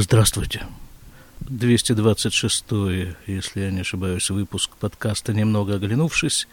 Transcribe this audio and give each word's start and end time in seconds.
Здравствуйте. 0.00 0.62
226 1.40 2.64
если 3.26 3.62
я 3.62 3.72
не 3.72 3.80
ошибаюсь, 3.80 4.30
выпуск 4.30 4.70
подкаста 4.78 5.32
«Немного 5.32 5.74
оглянувшись», 5.74 6.46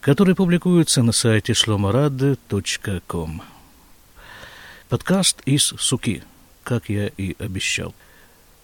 который 0.00 0.36
публикуется 0.36 1.02
на 1.02 1.10
сайте 1.10 1.52
шломорады.ком. 1.52 3.42
Подкаст 4.88 5.42
из 5.46 5.64
Суки, 5.64 6.22
как 6.62 6.90
я 6.90 7.08
и 7.08 7.34
обещал. 7.40 7.92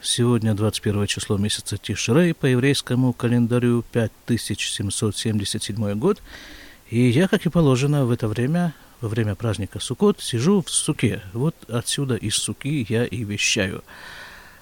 Сегодня 0.00 0.54
21 0.54 1.09
число 1.09 1.36
месяца 1.36 1.77
Тишрей 1.77 2.32
по 2.32 2.46
еврейскому 2.46 3.12
календарю 3.12 3.84
5777 3.91 5.98
год, 5.98 6.22
и 6.91 7.09
я, 7.09 7.27
как 7.27 7.45
и 7.45 7.50
положено, 7.50 8.07
в 8.07 8.12
это 8.12 8.29
время 8.29 8.72
во 9.01 9.09
время 9.09 9.35
праздника 9.35 9.80
Суккот 9.80 10.21
сижу 10.21 10.62
в 10.62 10.71
суке. 10.71 11.23
Вот 11.33 11.55
отсюда 11.69 12.16
из 12.16 12.37
суки 12.37 12.87
я 12.89 13.05
и 13.05 13.25
вещаю. 13.25 13.83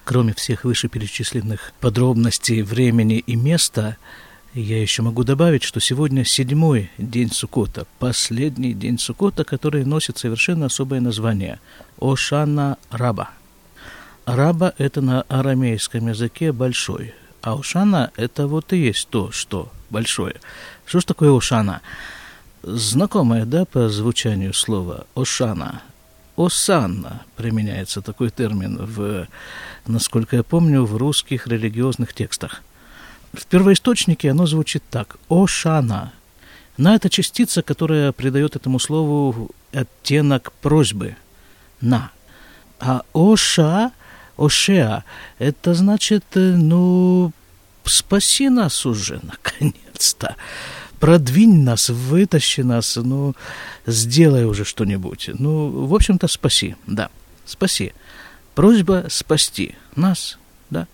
Кроме 0.05 0.33
всех 0.33 0.63
вышеперечисленных 0.63 1.73
подробностей 1.79 2.61
времени 2.61 3.19
и 3.19 3.35
места, 3.35 3.97
я 4.53 4.81
еще 4.81 5.03
могу 5.03 5.23
добавить, 5.23 5.63
что 5.63 5.79
сегодня 5.79 6.25
седьмой 6.25 6.89
день 6.97 7.31
Сукота, 7.31 7.85
последний 7.99 8.73
день 8.73 8.97
Сукота, 8.97 9.43
который 9.43 9.85
носит 9.85 10.17
совершенно 10.17 10.65
особое 10.65 11.01
название– 11.01 11.59
Ошана 12.01 12.77
Раба. 12.89 13.29
Раба– 14.25 14.73
это 14.77 15.01
на 15.01 15.21
арамейском 15.23 16.07
языке 16.07 16.51
«большой», 16.51 17.13
а 17.41 17.53
Ошана– 17.53 18.11
это 18.17 18.47
вот 18.47 18.73
и 18.73 18.77
есть 18.77 19.09
то, 19.09 19.31
что 19.31 19.71
большое. 19.89 20.35
Что 20.85 20.99
ж 20.99 21.05
такое 21.05 21.35
Ошана? 21.35 21.81
Знакомое, 22.61 23.45
да, 23.45 23.63
по 23.63 23.87
звучанию 23.89 24.53
слова 24.53 25.05
«Ошана». 25.15 25.81
«Осанна» 26.35 27.23
применяется 27.37 28.01
такой 28.01 28.31
термин, 28.31 28.77
в, 28.79 29.27
насколько 29.87 30.35
я 30.35 30.43
помню, 30.43 30.83
в 30.83 30.97
русских 30.97 31.47
религиозных 31.47 32.13
текстах. 32.13 32.61
В 33.33 33.45
первоисточнике 33.45 34.31
оно 34.31 34.45
звучит 34.45 34.83
так 34.89 35.17
«Ошана». 35.29 36.11
На 36.75 36.95
это 36.95 37.09
частица, 37.09 37.61
которая 37.61 38.11
придает 38.11 38.57
этому 38.57 38.79
слову 38.79 39.51
оттенок 39.71 40.51
просьбы 40.61 41.15
«на». 41.79 42.11
А 42.79 43.03
«Оша», 43.13 43.91
«Ошеа»– 44.37 45.05
это 45.39 45.73
значит, 45.73 46.25
э, 46.35 46.55
ну, 46.57 47.31
спаси 47.85 48.49
нас 48.49 48.85
уже, 48.85 49.21
наконец-то 49.23 50.35
продвинь 50.99 51.63
нас, 51.63 51.89
вытащи 51.89 52.61
нас, 52.61 52.95
ну, 52.97 53.35
сделай 53.85 54.45
уже 54.45 54.65
что-нибудь. 54.65 55.29
Ну, 55.33 55.85
в 55.87 55.95
общем-то, 55.95 56.27
спаси, 56.27 56.75
да, 56.85 57.09
спаси. 57.45 57.93
Просьба 58.55 59.05
спасти 59.09 59.75
нас, 59.95 60.37
да. 60.69 60.87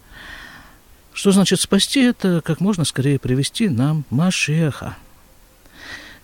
Что 1.13 1.31
значит 1.31 1.59
спасти? 1.59 2.01
Это 2.01 2.41
как 2.41 2.59
можно 2.59 2.85
скорее 2.85 3.19
привести 3.19 3.69
нам 3.69 4.05
Машеха. 4.09 4.97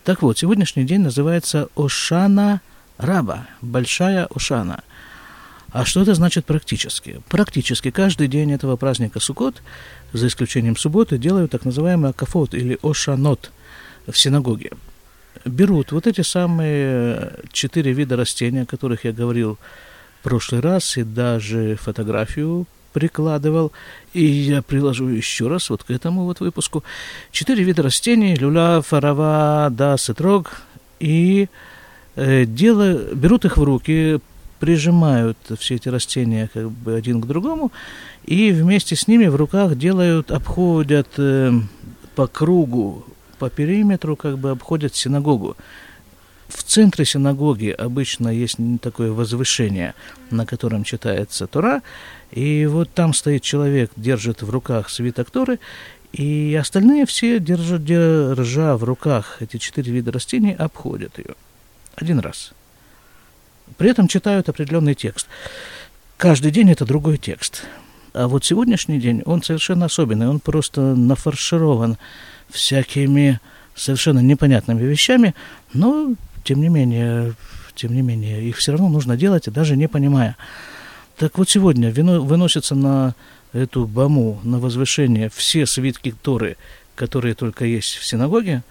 Так 0.03 0.21
вот, 0.21 0.37
сегодняшний 0.37 0.83
день 0.83 1.01
называется 1.01 1.69
Ошана 1.75 2.61
Раба, 2.97 3.47
Большая 3.61 4.27
Ошана. 4.33 4.83
А 5.71 5.85
что 5.85 6.01
это 6.01 6.13
значит 6.13 6.45
практически? 6.45 7.21
Практически 7.29 7.91
каждый 7.91 8.27
день 8.27 8.51
этого 8.51 8.75
праздника 8.75 9.21
Суккот, 9.21 9.61
за 10.11 10.27
исключением 10.27 10.75
субботы, 10.75 11.17
делают 11.17 11.51
так 11.51 11.63
называемый 11.63 12.11
акафот 12.11 12.53
или 12.53 12.77
ошанот– 12.83 13.51
в 14.07 14.17
синагоге. 14.17 14.71
Берут 15.45 15.91
вот 15.91 16.07
эти 16.07 16.21
самые 16.21 17.33
четыре 17.51 17.93
вида 17.93 18.15
растения, 18.15 18.63
о 18.63 18.65
которых 18.65 19.05
я 19.05 19.11
говорил 19.11 19.57
в 20.19 20.23
прошлый 20.23 20.61
раз, 20.61 20.97
и 20.97 21.03
даже 21.03 21.75
фотографию 21.75 22.67
прикладывал, 22.93 23.71
и 24.13 24.23
я 24.23 24.61
приложу 24.61 25.07
еще 25.07 25.47
раз 25.47 25.69
вот 25.69 25.83
к 25.83 25.91
этому 25.91 26.25
вот 26.25 26.41
выпуску. 26.41 26.83
Четыре 27.31 27.63
вида 27.63 27.83
растений, 27.83 28.35
люля, 28.35 28.81
фарава, 28.81 29.69
да, 29.71 29.97
сетрог, 29.97 30.61
и 30.99 31.47
э, 32.15 32.45
дело, 32.45 32.93
берут 33.13 33.45
их 33.45 33.57
в 33.57 33.63
руки, 33.63 34.19
прижимают 34.59 35.37
все 35.57 35.75
эти 35.75 35.89
растения 35.89 36.49
как 36.53 36.69
бы 36.69 36.93
один 36.93 37.21
к 37.21 37.25
другому, 37.25 37.71
и 38.25 38.51
вместе 38.51 38.95
с 38.95 39.07
ними 39.07 39.27
в 39.27 39.35
руках 39.35 39.75
делают, 39.75 40.29
обходят 40.29 41.07
э, 41.17 41.51
по 42.15 42.27
кругу 42.27 43.05
по 43.41 43.49
периметру 43.49 44.15
как 44.15 44.37
бы 44.37 44.51
обходят 44.51 44.95
синагогу. 44.95 45.57
В 46.47 46.61
центре 46.61 47.05
синагоги 47.05 47.69
обычно 47.69 48.27
есть 48.27 48.57
такое 48.83 49.11
возвышение, 49.11 49.95
на 50.29 50.45
котором 50.45 50.83
читается 50.83 51.47
Тора, 51.47 51.81
и 52.29 52.67
вот 52.67 52.91
там 52.93 53.15
стоит 53.15 53.41
человек, 53.41 53.89
держит 53.95 54.43
в 54.43 54.49
руках 54.51 54.91
свиток 54.91 55.31
Торы, 55.31 55.57
и 56.13 56.55
остальные 56.61 57.07
все, 57.07 57.39
держа, 57.39 57.79
держа 57.79 58.77
в 58.77 58.83
руках 58.83 59.37
эти 59.39 59.57
четыре 59.57 59.91
вида 59.91 60.11
растений, 60.11 60.53
обходят 60.53 61.17
ее. 61.17 61.33
Один 61.95 62.19
раз. 62.19 62.53
При 63.77 63.89
этом 63.89 64.07
читают 64.07 64.49
определенный 64.49 64.93
текст. 64.93 65.25
Каждый 66.17 66.51
день 66.51 66.69
это 66.69 66.85
другой 66.85 67.17
текст. 67.17 67.63
А 68.13 68.27
вот 68.27 68.45
сегодняшний 68.45 68.99
день, 68.99 69.23
он 69.25 69.41
совершенно 69.41 69.85
особенный, 69.85 70.27
он 70.27 70.39
просто 70.39 70.81
нафарширован 70.81 71.97
всякими 72.51 73.39
совершенно 73.75 74.19
непонятными 74.19 74.83
вещами, 74.83 75.33
но, 75.73 76.13
тем 76.43 76.61
не 76.61 76.69
менее, 76.69 77.33
тем 77.75 77.93
не 77.93 78.01
менее, 78.01 78.43
их 78.43 78.57
все 78.57 78.73
равно 78.73 78.89
нужно 78.89 79.17
делать, 79.17 79.49
даже 79.51 79.75
не 79.77 79.87
понимая. 79.87 80.37
Так 81.17 81.37
вот 81.37 81.49
сегодня 81.49 81.91
выносятся 81.91 82.75
на 82.75 83.15
эту 83.53 83.85
баму, 83.85 84.39
на 84.43 84.59
возвышение 84.59 85.29
все 85.33 85.65
свитки 85.65 86.13
Торы, 86.21 86.57
которые 86.95 87.35
только 87.35 87.65
есть 87.65 87.95
в 87.95 88.05
синагоге, 88.05 88.63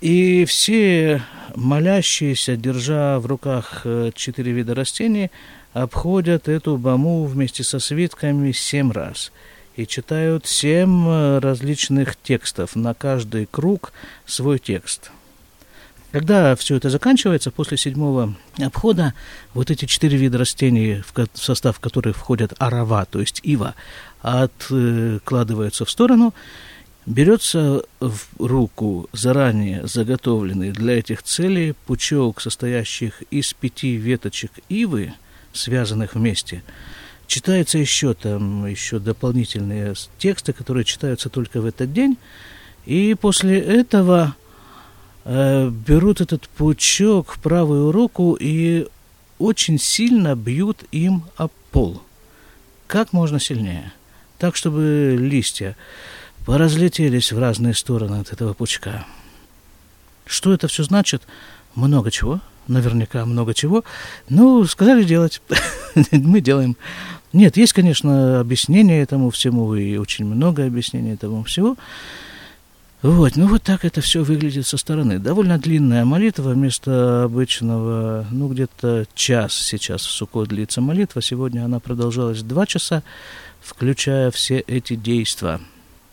и 0.00 0.44
все 0.44 1.22
молящиеся, 1.54 2.56
держа 2.56 3.18
в 3.18 3.26
руках 3.26 3.82
э, 3.84 4.10
четыре 4.14 4.52
вида 4.52 4.74
растений, 4.74 5.30
обходят 5.72 6.48
эту 6.48 6.76
баму 6.76 7.24
вместе 7.24 7.64
со 7.64 7.78
свитками 7.78 8.52
семь 8.52 8.92
раз– 8.92 9.32
и 9.76 9.86
читают 9.86 10.46
семь 10.46 11.06
э, 11.06 11.38
различных 11.38 12.16
текстов, 12.16 12.74
на 12.74 12.94
каждый 12.94 13.46
круг 13.46 13.92
свой 14.24 14.58
текст. 14.58 15.10
Когда 16.12 16.56
все 16.56 16.76
это 16.76 16.88
заканчивается, 16.88 17.50
после 17.50 17.76
седьмого 17.76 18.34
обхода, 18.58 19.12
вот 19.52 19.70
эти 19.70 19.84
четыре 19.84 20.16
вида 20.16 20.38
растений, 20.38 21.02
в 21.12 21.28
состав 21.34 21.78
которых 21.78 22.16
входят 22.16 22.54
арава, 22.58 23.04
то 23.04 23.20
есть 23.20 23.40
ива, 23.42 23.74
откладываются 24.22 25.84
в 25.84 25.90
сторону, 25.90 26.32
берется 27.04 27.82
в 28.00 28.20
руку 28.38 29.10
заранее 29.12 29.86
заготовленный 29.86 30.70
для 30.70 30.98
этих 30.98 31.22
целей 31.22 31.74
пучок, 31.86 32.40
состоящих 32.40 33.22
из 33.30 33.52
пяти 33.52 33.96
веточек 33.96 34.52
ивы, 34.70 35.12
связанных 35.52 36.14
вместе– 36.14 36.62
Читаются 37.26 37.78
еще 37.78 38.14
там 38.14 38.66
еще 38.66 38.98
дополнительные 38.98 39.94
тексты, 40.18 40.52
которые 40.52 40.84
читаются 40.84 41.28
только 41.28 41.60
в 41.60 41.66
этот 41.66 41.92
день. 41.92 42.16
И 42.84 43.14
после 43.14 43.58
этого 43.58 44.36
э, 45.24 45.68
берут 45.68 46.20
этот 46.20 46.48
пучок 46.48 47.32
в 47.32 47.40
правую 47.40 47.90
руку 47.90 48.36
и 48.38 48.86
очень 49.38 49.78
сильно 49.78 50.36
бьют 50.36 50.84
им 50.92 51.24
об 51.36 51.50
пол. 51.72 52.02
Как 52.86 53.12
можно 53.12 53.40
сильнее. 53.40 53.92
Так, 54.38 54.54
чтобы 54.54 55.16
листья 55.18 55.76
поразлетелись 56.46 57.32
в 57.32 57.38
разные 57.38 57.74
стороны 57.74 58.20
от 58.20 58.32
этого 58.32 58.54
пучка. 58.54 59.04
Что 60.26 60.52
это 60.52 60.68
все 60.68 60.84
значит? 60.84 61.22
Много 61.74 62.10
чего. 62.10 62.40
Наверняка 62.68 63.24
много 63.26 63.54
чего. 63.54 63.84
Ну, 64.28 64.64
сказали 64.64 65.04
делать. 65.04 65.40
Мы 66.12 66.40
делаем. 66.40 66.76
Нет, 67.32 67.56
есть, 67.56 67.72
конечно, 67.72 68.40
объяснение 68.40 69.02
этому 69.02 69.30
всему, 69.30 69.74
и 69.74 69.96
очень 69.96 70.24
много 70.24 70.64
объяснений 70.64 71.12
этому 71.12 71.44
всего. 71.44 71.76
Вот, 73.02 73.36
ну 73.36 73.46
вот 73.46 73.62
так 73.62 73.84
это 73.84 74.00
все 74.00 74.22
выглядит 74.24 74.66
со 74.66 74.78
стороны. 74.78 75.18
Довольно 75.18 75.58
длинная 75.58 76.04
молитва 76.04 76.50
вместо 76.50 77.24
обычного, 77.24 78.26
ну 78.30 78.48
где-то 78.48 79.06
час 79.14 79.52
сейчас 79.52 80.00
в 80.06 80.10
Суко 80.10 80.44
длится 80.46 80.80
молитва. 80.80 81.20
Сегодня 81.20 81.64
она 81.64 81.78
продолжалась 81.78 82.42
два 82.42 82.66
часа, 82.66 83.02
включая 83.62 84.30
все 84.30 84.58
эти 84.60 84.96
действия. 84.96 85.60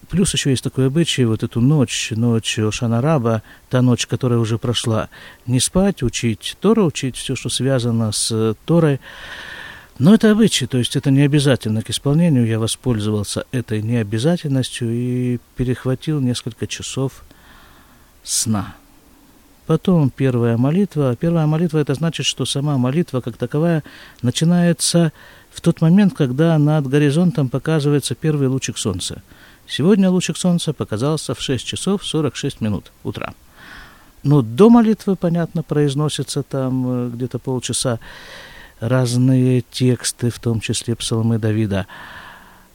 Плюс 0.09 0.33
еще 0.33 0.49
есть 0.49 0.63
такой 0.63 0.87
обычай, 0.87 1.25
вот 1.25 1.43
эту 1.43 1.61
ночь, 1.61 2.11
ночь 2.15 2.59
Шанараба, 2.71 3.41
та 3.69 3.81
ночь, 3.81 4.05
которая 4.05 4.39
уже 4.39 4.57
прошла, 4.57 5.09
не 5.45 5.59
спать, 5.59 6.03
учить 6.03 6.57
Тору, 6.59 6.85
учить 6.85 7.15
все, 7.15 7.35
что 7.35 7.49
связано 7.49 8.11
с 8.11 8.55
Торой. 8.65 8.99
Но 9.99 10.13
это 10.13 10.31
обычай, 10.31 10.65
то 10.65 10.77
есть 10.77 10.95
это 10.95 11.11
не 11.11 11.21
обязательно 11.21 11.83
к 11.83 11.89
исполнению. 11.89 12.47
Я 12.47 12.59
воспользовался 12.59 13.45
этой 13.51 13.81
необязательностью 13.81 14.91
и 14.91 15.39
перехватил 15.55 16.19
несколько 16.19 16.65
часов 16.65 17.23
сна. 18.23 18.75
потом 19.67 20.09
первая 20.09 20.57
молитва. 20.57 21.15
Первая 21.15 21.45
молитва 21.45 21.77
это 21.77 21.93
значит, 21.93 22.25
что 22.25 22.45
сама 22.45 22.77
молитва 22.77 23.21
как 23.21 23.37
таковая 23.37 23.83
начинается 24.21 25.13
в 25.51 25.61
тот 25.61 25.81
момент, 25.81 26.15
когда 26.15 26.57
над 26.57 26.87
горизонтом 26.87 27.47
показывается 27.49 28.15
первый 28.15 28.47
лучик 28.47 28.77
солнца. 28.77 29.21
Сегодня 29.67 30.09
лучик 30.09 30.37
солнца 30.37 30.73
показался 30.73 31.33
в 31.33 31.41
6 31.41 31.65
часов 31.65 32.05
46 32.05 32.61
минут 32.61 32.91
утра. 33.03 33.33
Но 34.23 34.41
до 34.41 34.69
молитвы, 34.69 35.15
понятно, 35.15 35.63
произносится 35.63 36.43
там 36.43 37.07
э, 37.07 37.09
где-то 37.09 37.39
полчаса 37.39 37.99
разные 38.79 39.61
тексты, 39.61 40.29
в 40.29 40.39
том 40.39 40.59
числе 40.59 40.95
псалмы 40.95 41.39
Давида. 41.39 41.87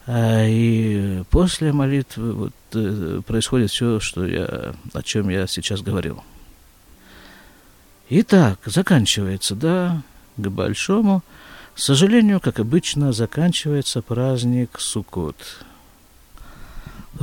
А, 0.06 0.44
и 0.44 1.22
после 1.30 1.72
молитвы 1.72 2.32
вот, 2.32 2.54
э, 2.74 3.20
происходит 3.26 3.70
все, 3.70 4.00
что 4.00 4.26
я, 4.26 4.74
о 4.92 5.02
чем 5.02 5.28
я 5.28 5.46
сейчас 5.46 5.80
говорил. 5.80 6.22
Итак, 8.10 8.60
заканчивается, 8.64 9.54
да, 9.54 10.02
к 10.36 10.48
большому 10.48 11.22
к 11.78 11.80
сожалению, 11.80 12.40
как 12.40 12.58
обычно, 12.58 13.12
заканчивается 13.12 14.02
праздник 14.02 14.80
Суккот. 14.80 15.36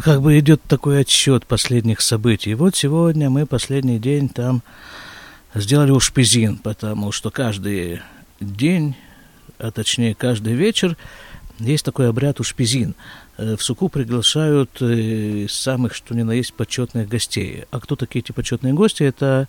Как 0.04 0.22
бы 0.22 0.38
идет 0.38 0.62
такой 0.64 1.02
отсчет 1.02 1.46
последних 1.46 2.02
событий. 2.02 2.54
Вот 2.54 2.76
сегодня 2.76 3.30
мы 3.30 3.46
последний 3.46 3.98
день 3.98 4.28
там 4.28 4.62
сделали 5.54 5.92
ушпизин, 5.92 6.58
потому 6.58 7.14
что 7.14 7.32
каждый 7.32 8.02
день, 8.42 8.96
а 9.58 9.72
точнее 9.72 10.14
каждый 10.14 10.54
вечер, 10.54 10.98
есть 11.60 11.86
такой 11.86 12.10
обряд 12.10 12.42
ушпизин. 12.42 12.94
Э, 13.38 13.56
в 13.56 13.64
суку 13.64 13.88
приглашают 13.88 14.70
э, 14.82 15.48
самых, 15.50 15.96
что 15.96 16.14
ни 16.14 16.24
на 16.24 16.32
есть, 16.32 16.54
почетных 16.54 17.08
гостей. 17.08 17.64
А 17.72 17.80
кто 17.80 17.96
такие 17.96 18.22
эти 18.22 18.34
почетные 18.34 18.74
гости? 18.74 19.04
Это 19.04 19.48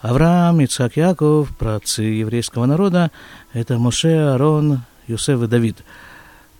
Авраам, 0.00 0.60
Ицхак, 0.60 0.96
Яков, 0.96 1.56
праотцы 1.56 2.02
еврейского 2.02 2.66
народа, 2.66 3.10
это 3.52 3.76
Моше, 3.78 4.16
Арон, 4.34 4.82
Юсеф 5.08 5.42
и 5.42 5.46
Давид. 5.48 5.78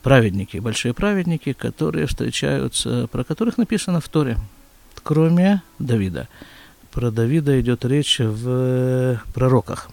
Праведники, 0.02 0.56
большие 0.56 0.94
праведники, 0.94 1.52
которые 1.52 2.06
встречаются, 2.06 3.06
про 3.08 3.22
которых 3.22 3.58
написано 3.58 4.00
в 4.00 4.08
Торе, 4.08 4.38
кроме 5.02 5.62
Давида. 5.78 6.28
Про 6.90 7.10
Давида 7.10 7.60
идет 7.60 7.84
речь 7.84 8.18
в 8.18 9.20
пророках. 9.34 9.90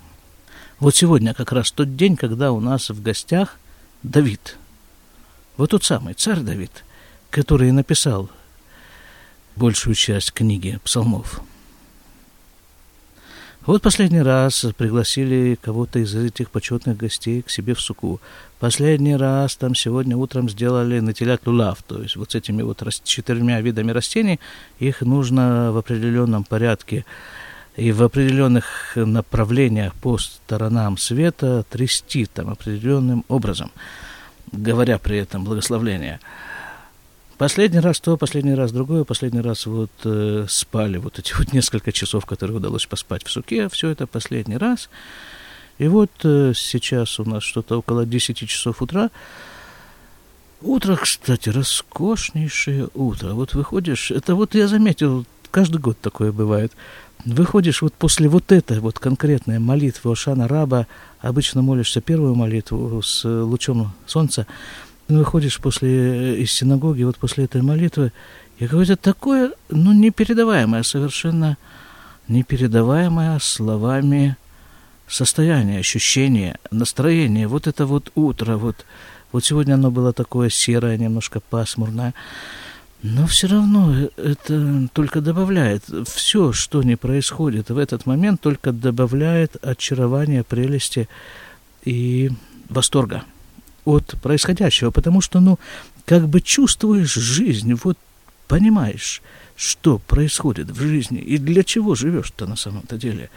Вот 0.80 0.96
сегодня 0.96 1.34
как 1.34 1.52
раз 1.52 1.72
тот 1.72 1.96
день, 1.96 2.16
когда 2.16 2.52
у 2.52 2.60
нас 2.60 2.90
в 2.90 3.02
гостях 3.02 3.58
Давид. 4.04 4.58
Вот 5.58 5.72
тот 5.72 5.84
самый 5.84 6.14
царь 6.14 6.40
Давид, 6.40 6.86
который 7.30 7.72
написал 7.72 8.30
большую 9.56 9.96
часть 9.96 10.32
книги 10.32 10.80
псалмов. 10.84 11.42
Вот 13.68 13.82
последний 13.82 14.22
раз 14.22 14.66
пригласили 14.78 15.60
кого-то 15.62 16.00
из 16.00 16.16
этих 16.16 16.52
почетных 16.52 16.96
гостей 16.96 17.42
к 17.42 17.50
себе 17.50 17.74
в 17.74 17.82
суку. 17.82 18.22
Последний 18.60 19.18
раз 19.18 19.58
там 19.58 19.76
сегодня 19.76 20.16
утром 20.16 20.50
сделали 20.50 21.02
натилят 21.02 21.46
лулав, 21.46 21.84
то 21.84 22.02
есть 22.02 22.16
вот 22.16 22.32
с 22.32 22.36
этими 22.36 22.62
вот 22.62 22.82
четырьмя 23.04 23.60
видами 23.60 23.92
растений, 23.92 24.40
их 24.80 25.02
нужно 25.02 25.74
в 25.74 25.78
определенном 25.78 26.46
порядке 26.46 27.04
и 27.76 27.92
в 27.92 28.04
определенных 28.04 28.94
направлениях 28.96 29.94
по 29.96 30.18
сторонам 30.18 30.98
света 30.98 31.66
трясти 31.70 32.26
там 32.26 32.50
определенным 32.50 33.26
образом, 33.28 33.74
говоря 34.54 34.98
при 34.98 35.18
этом 35.18 35.44
благословление– 35.44 36.22
Последний 37.38 37.80
раз 37.80 38.00
то, 38.00 38.18
последний 38.18 38.56
раз 38.56 38.72
другое, 38.72 39.04
последний 39.04 39.42
раз 39.42 39.68
вот 39.68 39.92
э, 40.06 40.48
спали 40.50 40.98
вот 40.98 41.20
эти 41.20 41.34
вот 41.38 41.54
несколько 41.54 41.92
часов, 41.92 42.26
которые 42.26 42.58
удалось 42.58 42.88
поспать 42.88 43.24
в 43.24 43.30
суке, 43.30 43.70
все 43.70 43.90
это 43.90 44.08
последний 44.08 44.58
раз. 44.58 44.90
И 45.78 45.88
вот 45.88 46.10
э, 46.24 46.54
сейчас 46.56 47.20
у 47.20 47.26
нас 47.26 47.44
что-то 47.44 47.78
около 47.78 48.08
10 48.08 48.38
часов 48.50 48.82
утра. 48.82 49.12
Утро, 50.62 50.96
кстати, 50.96 51.50
роскошнейшее 51.50 52.90
утро. 52.96 53.34
Вот 53.34 53.54
выходишь, 53.54 54.10
это 54.10 54.34
вот 54.34 54.56
я 54.56 54.68
заметил, 54.68 55.24
каждый 55.52 55.80
год 55.80 56.00
такое 56.02 56.32
бывает. 56.32 56.72
Выходишь 57.24 57.84
вот 57.84 57.94
после 57.94 58.30
вот 58.30 58.52
этой 58.52 58.80
вот 58.80 58.98
конкретной 58.98 59.60
молитвы 59.60 60.12
Ошана 60.12 60.48
Раба, 60.48 60.88
обычно 61.20 61.62
молишься 61.62 62.02
первую 62.02 62.34
молитву 62.34 63.00
с 63.04 63.24
лучом 63.24 63.94
солнца, 64.08 64.48
выходишь 65.08 65.60
после, 65.60 65.90
э, 65.90 66.36
из 66.38 66.52
синагоги, 66.52 67.04
вот 67.04 67.18
после 67.18 67.46
этой 67.46 67.62
молитвы, 67.62 68.12
и 68.60 68.66
какое-то 68.66 68.96
такое, 68.96 69.52
ну, 69.70 69.94
непередаваемое, 69.94 70.84
совершенно 70.84 71.58
непередаваемое 72.28 73.40
словами 73.40 74.36
состояние, 75.08 75.80
ощущение, 75.80 76.58
настроение. 76.72 77.48
Вот 77.48 77.68
это 77.68 77.86
вот 77.86 78.12
утро, 78.16 78.58
вот, 78.58 78.86
вот 79.32 79.46
сегодня 79.46 79.76
оно 79.76 79.92
было 79.92 80.12
такое 80.12 80.50
серое, 80.50 80.98
немножко 80.98 81.40
пасмурное. 81.40 82.14
Но 83.04 83.28
все 83.28 83.48
равно 83.48 83.94
э, 83.96 84.10
это 84.18 84.88
только 84.92 85.22
добавляет. 85.22 85.84
Все, 86.08 86.52
что 86.52 86.84
не 86.84 86.96
происходит 86.96 87.70
в 87.70 87.78
этот 87.78 88.06
момент, 88.06 88.42
только 88.42 88.72
добавляет 88.72 89.56
очарования, 89.64 90.44
прелести 90.44 91.08
и 91.86 92.32
восторга 92.70 93.24
от 93.88 94.16
происходящего, 94.22 94.92
потому 94.92 95.22
что, 95.22 95.40
ну, 95.40 95.58
как 96.06 96.28
бы 96.28 96.42
чувствуешь 96.42 97.14
жизнь, 97.14 97.74
вот 97.84 97.98
понимаешь, 98.48 99.22
что 99.56 100.00
происходит 100.00 100.70
в 100.70 100.82
жизни 100.82 101.20
и 101.20 101.38
для 101.38 101.64
чего 101.64 101.96
живешь-то 101.96 102.46
на 102.48 102.56
самом-то 102.56 102.98
деле. 102.98 103.30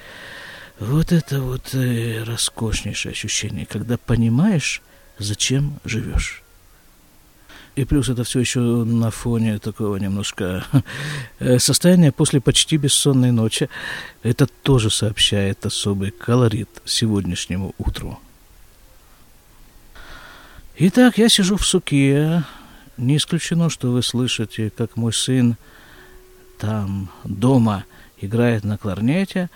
Вот 0.81 1.12
это 1.12 1.41
вот 1.41 1.75
э, 1.75 2.25
роскошнейшее 2.25 3.12
ощущение, 3.12 3.67
когда 3.67 3.97
понимаешь, 3.97 4.82
зачем 5.19 5.79
живешь. 5.85 6.43
И 7.76 7.85
плюс 7.85 8.08
это 8.08 8.25
все 8.25 8.41
еще 8.41 8.61
на 8.61 9.11
фоне 9.11 9.58
такого 9.58 9.97
немножко 9.97 10.64
э, 11.38 11.58
состояния 11.58 12.11
после 12.11 12.41
почти 12.41 12.76
бессонной 12.76 13.31
ночи. 13.31 13.69
Это 14.23 14.47
тоже 14.47 14.91
сообщает 14.91 15.64
особый 15.64 16.11
колорит 16.11 16.69
сегодняшнему 16.85 17.75
утру. 17.79 18.19
Итак, 20.82 21.18
я 21.18 21.28
сижу 21.28 21.58
в 21.58 21.66
суке. 21.66 22.42
Не 22.96 23.18
исключено, 23.18 23.68
что 23.68 23.92
вы 23.92 24.02
слышите, 24.02 24.70
как 24.70 24.96
мой 24.96 25.12
сын 25.12 25.56
там 26.58 27.10
дома 27.22 27.84
играет 28.18 28.64
на 28.64 28.78
кларнете, 28.78 29.50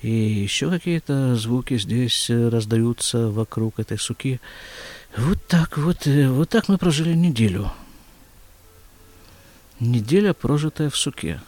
и 0.00 0.08
еще 0.08 0.70
какие-то 0.70 1.36
звуки 1.36 1.76
здесь 1.76 2.30
раздаются 2.30 3.28
вокруг 3.28 3.80
этой 3.80 3.98
суки. 3.98 4.40
Вот 5.14 5.46
так 5.46 5.76
вот, 5.76 6.06
э, 6.06 6.30
вот 6.30 6.48
так 6.48 6.70
мы 6.70 6.78
прожили 6.78 7.12
неделю. 7.12 7.70
Неделя, 9.78 10.32
прожитая 10.32 10.88
в 10.88 10.96
суке. 10.96 11.42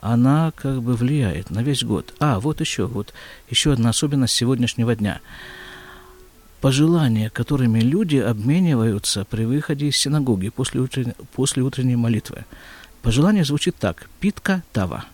Она 0.00 0.52
как 0.54 0.82
бы 0.82 0.96
влияет 0.96 1.48
на 1.48 1.62
весь 1.62 1.82
год. 1.82 2.12
А, 2.20 2.40
вот 2.40 2.60
еще, 2.60 2.84
вот 2.84 3.14
еще 3.48 3.72
одна 3.72 3.88
особенность 3.88 4.34
сегодняшнего 4.34 4.94
дня– 4.94 5.22
пожелания, 6.60 7.30
которыми 7.30 7.80
люди 7.80 8.16
обмениваются 8.16 9.24
при 9.24 9.44
выходе 9.44 9.86
из 9.86 9.96
синагоги 9.96 10.48
после, 10.48 10.80
утренней, 10.80 11.14
после 11.32 11.62
утренней 11.62 11.96
молитвы. 11.96 12.44
Пожелание 13.02 13.44
звучит 13.44 13.76
так. 13.76 14.08
Питка 14.20 14.62
тава. 14.72 15.04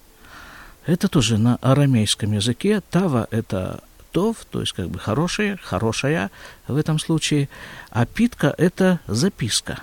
Это 0.86 1.08
тоже 1.08 1.38
на 1.38 1.56
арамейском 1.56 2.32
языке. 2.32 2.80
Тава– 2.90 3.28
это 3.30 3.82
тов, 4.12 4.44
то 4.50 4.60
есть 4.60 4.72
как 4.72 4.88
бы 4.88 4.98
хорошее, 4.98 5.58
хорошая 5.62 6.30
в 6.66 6.76
этом 6.76 6.98
случае. 6.98 7.48
А 7.90 8.06
питка– 8.06 8.54
это 8.58 9.00
записка. 9.06 9.80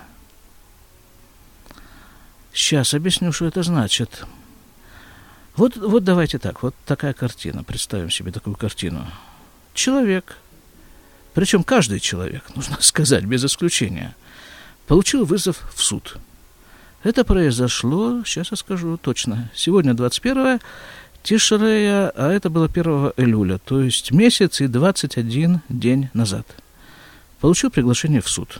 Сейчас 2.52 2.94
объясню, 2.94 3.32
что 3.32 3.46
это 3.46 3.62
значит. 3.62 4.26
Вот, 5.56 5.76
вот 5.76 6.04
давайте 6.04 6.38
так, 6.38 6.62
вот 6.62 6.74
такая 6.86 7.12
картина. 7.12 7.62
Представим 7.62 8.10
себе 8.10 8.32
такую 8.32 8.56
картину. 8.56 9.06
Человек– 9.74 10.38
причем 11.34 11.64
каждый 11.64 12.00
человек, 12.00 12.44
нужно 12.54 12.76
сказать, 12.80 13.24
без 13.24 13.44
исключения, 13.44 14.14
получил 14.86 15.24
вызов 15.24 15.62
в 15.74 15.82
суд. 15.82 16.16
Это 17.02 17.24
произошло, 17.24 18.22
сейчас 18.24 18.50
я 18.52 18.56
скажу 18.56 18.96
точно, 18.96 19.50
сегодня 19.54 19.94
21 19.94 20.60
Тишрея, 21.22 22.10
а 22.14 22.32
это 22.32 22.50
было 22.50 22.66
1 22.66 22.84
июля, 23.16 23.58
то 23.58 23.80
есть 23.80 24.12
месяц 24.12 24.60
и 24.60 24.66
21 24.66 25.60
день 25.68 26.10
назад. 26.14 26.46
Получил 27.40 27.70
приглашение 27.70 28.20
в 28.20 28.28
суд. 28.28 28.58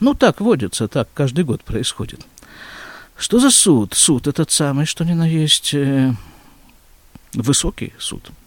Ну, 0.00 0.14
так 0.14 0.40
водится, 0.40 0.88
так 0.88 1.08
каждый 1.14 1.44
год 1.44 1.62
происходит. 1.62 2.20
Что 3.16 3.38
за 3.38 3.50
суд? 3.50 3.92
Суд 3.94 4.26
этот 4.26 4.50
самый, 4.50 4.86
что 4.86 5.04
ни 5.04 5.12
на 5.12 5.26
есть, 5.28 5.74
э, 5.74 6.14
высокий 7.34 7.92
суд– 7.98 8.30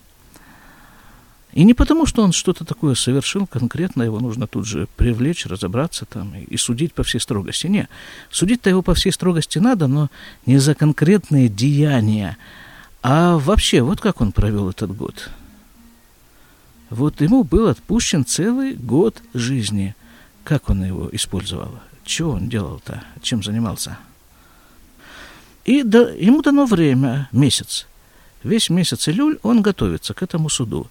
и 1.53 1.63
не 1.63 1.73
потому, 1.75 2.05
что 2.07 2.23
он 2.23 2.31
что-то 2.31 2.65
такое 2.65 2.95
совершил 2.95 3.45
конкретно, 3.45 4.01
его 4.03 4.19
нужно 4.19 4.47
тут 4.47 4.65
же 4.65 4.87
привлечь, 4.97 5.45
разобраться 5.45 6.05
там 6.05 6.33
и, 6.35 6.43
и 6.43 6.57
судить 6.57 6.93
по 6.93 7.03
всей 7.03 7.19
строгости. 7.19 7.67
Нет, 7.67 7.89
судить-то 8.31 8.69
его 8.69 8.81
по 8.81 8.95
всей 8.95 9.11
строгости 9.11 9.59
надо, 9.59 9.87
но 9.87 10.09
не 10.47 10.57
за 10.57 10.73
конкретные 10.73 11.49
деяния, 11.49 12.37
А 13.03 13.37
вообще, 13.37 13.81
вот 13.81 14.01
как 14.01 14.21
он 14.21 14.31
провел 14.31 14.69
этот 14.69 14.95
год. 14.95 15.29
Вот 16.89 17.21
ему 17.21 17.43
был 17.43 17.67
отпущен 17.67 18.25
целый 18.25 18.73
год 18.73 19.21
жизни. 19.33 19.95
Как 20.43 20.69
он 20.69 20.83
его 20.83 21.09
использовал? 21.11 21.79
Чего 22.03 22.31
он 22.31 22.49
делал-то? 22.49 23.03
Чем 23.21 23.43
занимался? 23.43 23.97
И 25.65 25.83
да, 25.83 26.09
ему 26.11 26.41
дано 26.41 26.65
время, 26.65 27.29
месяц. 27.31 27.87
Весь 28.43 28.69
месяц 28.69 29.07
Илюль 29.07 29.39
он 29.43 29.61
готовится 29.61 30.13
к 30.13 30.21
этому 30.21 30.49
суду. 30.49 30.87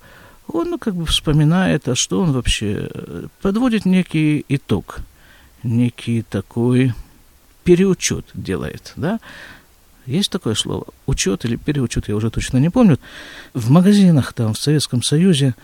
Он 0.49 0.71
ну, 0.71 0.79
как 0.79 0.95
бы 0.95 1.07
вспоминает, 1.07 1.89
а 1.89 1.95
что 1.95 2.21
он 2.21 2.33
вообще... 2.33 2.91
Подводит 3.41 3.85
некий 3.85 4.45
итог, 4.49 5.01
некий 5.63 6.23
такой 6.23 6.95
переучет 7.65 8.27
делает, 8.35 8.93
да? 8.97 9.21
Есть 10.07 10.31
такое 10.31 10.55
слово? 10.55 10.87
Учет 11.07 11.45
или 11.45 11.57
переучет, 11.57 12.09
я 12.09 12.17
уже 12.17 12.31
точно 12.31 12.59
не 12.59 12.71
помню. 12.71 12.99
В 13.55 13.71
магазинах 13.71 14.33
там 14.33 14.55
в 14.55 14.59
Советском 14.59 15.03
Союзе 15.03 15.55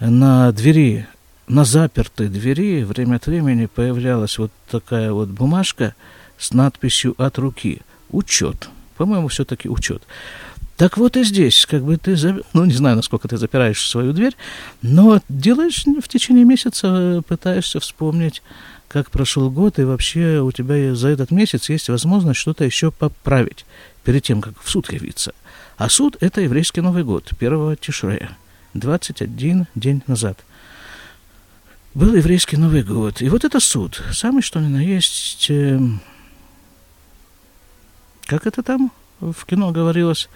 на 0.00 0.50
двери, 0.50 1.06
на 1.46 1.64
запертой 1.64 2.28
двери 2.28 2.82
время 2.82 3.16
от 3.16 3.26
времени 3.26 3.66
появлялась 3.66 4.38
вот 4.38 4.50
такая 4.68 5.12
вот 5.12 5.28
бумажка 5.28 5.94
с 6.38 6.52
надписью 6.52 7.14
«От 7.18 7.38
руки». 7.38 7.82
Учет. 8.10 8.68
По-моему, 8.96 9.28
все-таки 9.28 9.68
учет. 9.68 10.02
Так 10.82 10.96
вот 10.96 11.16
и 11.16 11.22
здесь, 11.22 11.64
как 11.64 11.84
бы 11.84 11.96
ты, 11.96 12.16
ну, 12.54 12.64
не 12.64 12.72
знаю, 12.72 12.96
насколько 12.96 13.28
ты 13.28 13.36
запираешь 13.36 13.88
свою 13.88 14.12
дверь, 14.12 14.34
но 14.82 15.20
делаешь 15.28 15.84
в 15.86 16.08
течение 16.08 16.44
месяца, 16.44 17.22
пытаешься 17.28 17.78
вспомнить, 17.78 18.42
как 18.88 19.12
прошел 19.12 19.48
год, 19.48 19.78
и 19.78 19.84
вообще 19.84 20.40
у 20.40 20.50
тебя 20.50 20.96
за 20.96 21.10
этот 21.10 21.30
месяц 21.30 21.68
есть 21.68 21.88
возможность 21.88 22.40
что-то 22.40 22.64
еще 22.64 22.90
поправить 22.90 23.64
перед 24.02 24.24
тем, 24.24 24.40
как 24.40 24.60
в 24.60 24.68
суд 24.68 24.92
явиться. 24.92 25.34
А 25.76 25.88
суд– 25.88 26.16
это 26.20 26.40
еврейский 26.40 26.80
Новый 26.80 27.04
год, 27.04 27.30
первого 27.38 27.76
Тишрея, 27.76 28.36
21 28.74 29.68
день 29.76 30.02
назад. 30.08 30.36
Был 31.94 32.12
еврейский 32.16 32.56
Новый 32.56 32.82
год. 32.82 33.22
И 33.22 33.28
вот 33.28 33.44
это 33.44 33.60
суд, 33.60 34.02
самый 34.10 34.42
что 34.42 34.58
ни 34.58 34.66
на 34.66 34.82
есть, 34.82 35.46
э, 35.48 35.78
как 38.26 38.48
это 38.48 38.64
там 38.64 38.90
в 39.20 39.46
кино 39.46 39.70
говорилось, 39.70 40.28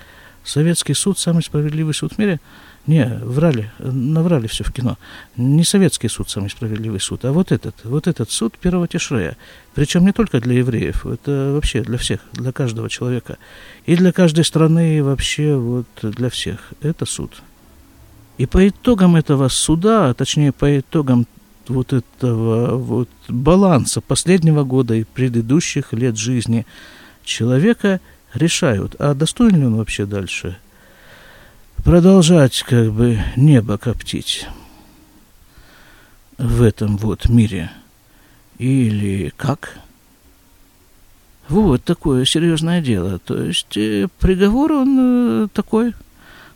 Советский 0.47 0.95
суд, 0.95 1.19
самый 1.19 1.43
справедливый 1.43 1.93
суд 1.93 2.13
в 2.13 2.19
мире. 2.19 2.41
Не, 2.87 3.19
врали, 3.25 3.73
наврали 3.81 4.47
все 4.47 4.63
в 4.63 4.73
кино. 4.73 4.97
Не 5.37 5.65
советский 5.65 6.07
суд 6.07 6.31
самый 6.31 6.51
справедливый 6.51 7.01
суд, 7.01 7.25
а 7.25 7.33
вот 7.33 7.51
этот, 7.51 7.75
вот 7.83 8.07
этот 8.07 8.31
суд 8.31 8.57
первого 8.57 8.87
Тишрея. 8.87 9.37
Причем 9.75 10.07
не 10.07 10.13
только 10.13 10.41
для 10.41 10.55
евреев, 10.59 11.05
это 11.05 11.51
вообще 11.53 11.83
для 11.83 11.99
всех, 11.99 12.21
для 12.33 12.53
каждого 12.53 12.89
человека. 12.89 13.39
И 13.87 13.97
для 13.97 14.13
каждой 14.13 14.45
страны, 14.45 14.99
и 14.99 15.01
вообще 15.01 15.57
вот 15.57 15.89
для 16.01 16.31
всех. 16.31 16.73
Это 16.81 17.07
суд. 17.07 17.43
И 18.39 18.47
по 18.47 18.69
итогам 18.69 19.17
этого 19.17 19.49
суда, 19.49 20.11
а 20.11 20.15
точнее 20.15 20.53
по 20.53 20.79
итогам 20.79 21.27
вот 21.67 21.93
этого 21.93 22.77
вот 22.77 23.09
баланса 23.27 24.01
последнего 24.01 24.63
года 24.63 24.95
и 24.95 25.03
предыдущих 25.03 25.93
лет 25.93 26.17
жизни 26.17 26.65
человека– 27.25 28.01
решают, 28.37 28.97
а 28.99 29.15
достоин 29.15 29.57
ли 29.57 29.67
он 29.67 29.77
вообще 29.77 30.07
дальше 30.07 30.57
продолжать 31.85 32.63
как 32.63 32.93
бы 32.93 33.19
небо 33.37 33.79
коптить 33.79 34.47
в 36.39 36.63
этом 36.63 36.97
вот 36.97 37.29
мире 37.29 37.71
или 38.59 39.33
как? 39.37 39.79
Вот 41.49 41.85
такое 41.85 42.25
серьезное 42.25 42.81
дело. 42.81 43.19
То 43.21 43.41
есть 43.41 43.77
э, 43.77 44.09
приговор 44.19 44.73
он 44.73 45.45
э, 45.45 45.49
такой, 45.53 45.95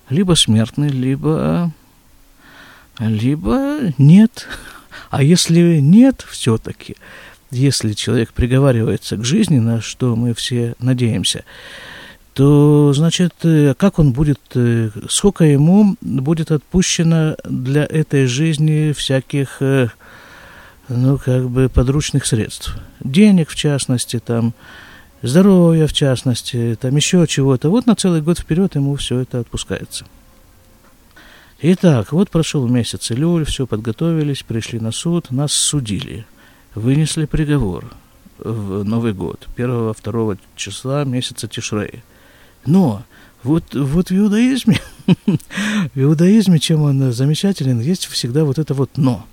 либо 0.08 0.34
смертный, 0.34 0.88
либо, 0.88 1.72
либо 2.98 3.92
нет. 3.98 4.48
А 5.10 5.22
если 5.22 5.78
нет 5.78 6.26
все-таки, 6.28 6.96
если 7.50 7.92
человек 7.92 8.32
приговаривается 8.32 9.16
к 9.16 9.24
жизни, 9.24 9.58
на 9.58 9.80
что 9.80 10.16
мы 10.16 10.34
все 10.34 10.74
надеемся, 10.78 11.44
то, 12.34 12.92
значит, 12.92 13.34
э, 13.42 13.74
как 13.76 13.98
он 13.98 14.12
будет, 14.12 14.40
э, 14.54 14.90
сколько 15.08 15.44
ему 15.44 15.96
будет 16.00 16.52
отпущено 16.52 17.36
для 17.44 17.84
этой 17.84 18.26
жизни 18.26 18.92
всяких, 18.92 19.56
э, 19.60 19.88
ну, 20.88 21.18
как 21.18 21.50
бы, 21.50 21.68
подручных 21.68 22.24
средств. 22.24 22.76
Денег, 23.00 23.48
в 23.48 23.56
частности, 23.56 24.20
там, 24.20 24.54
здоровья, 25.22 25.86
в 25.86 25.92
частности, 25.92 26.78
там, 26.80 26.94
еще 26.94 27.26
чего-то. 27.26 27.68
Вот 27.68 27.86
на 27.86 27.96
целый 27.96 28.22
год 28.22 28.38
вперед 28.38 28.76
ему 28.76 28.94
все 28.94 29.18
это 29.18 29.40
отпускается. 29.40 30.06
Итак, 31.62 32.12
вот 32.12 32.30
прошел 32.30 32.66
месяц 32.68 33.10
Илюль, 33.10 33.44
все 33.44 33.66
подготовились, 33.66 34.44
пришли 34.44 34.78
на 34.78 34.92
суд, 34.92 35.30
нас 35.30 35.52
судили– 35.52 36.24
вынесли 36.74 37.26
приговор 37.26 37.92
в 38.38 38.84
Новый 38.84 39.12
год, 39.12 39.48
1-2 39.56 40.38
числа 40.56 41.04
месяца 41.04 41.48
Тишрея. 41.48 42.02
Но 42.66 43.04
вот, 43.42 43.74
вот 43.74 44.10
в 44.10 44.16
иудаизме, 44.16 44.80
в 45.26 46.00
иудаизме, 46.00 46.58
чем 46.58 46.82
он 46.82 47.12
замечателен, 47.12 47.80
есть 47.80 48.06
всегда 48.06 48.44
вот 48.44 48.58
это 48.58 48.74
вот 48.74 48.90
«но». 48.96 49.26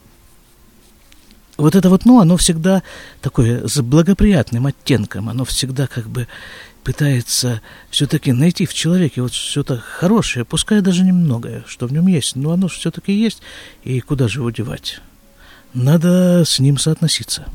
Вот 1.57 1.75
это 1.75 1.89
вот 1.89 2.05
«но», 2.05 2.19
оно 2.19 2.37
всегда 2.37 2.83
такое 3.21 3.67
с 3.67 3.81
благоприятным 3.81 4.67
оттенком, 4.67 5.29
оно 5.29 5.43
всегда 5.43 5.87
как 5.87 6.07
бы 6.07 6.27
пытается 6.83 7.61
все-таки 7.89 8.31
найти 8.31 8.65
в 8.65 8.73
человеке 8.73 9.21
вот 9.21 9.33
что-то 9.33 9.77
хорошее, 9.77 10.45
пускай 10.45 10.79
даже 10.79 11.03
немногое, 11.03 11.65
что 11.67 11.87
в 11.87 11.91
нем 11.91 12.07
есть, 12.07 12.37
но 12.37 12.51
оно 12.51 12.69
все-таки 12.69 13.11
есть, 13.11 13.41
и 13.83 13.99
куда 13.99 14.29
же 14.29 14.39
его 14.39 14.51
девать? 14.51 15.01
Надо 15.77 16.43
с 16.45 16.59
ним 16.59 16.77
соотноситься. 16.77 17.47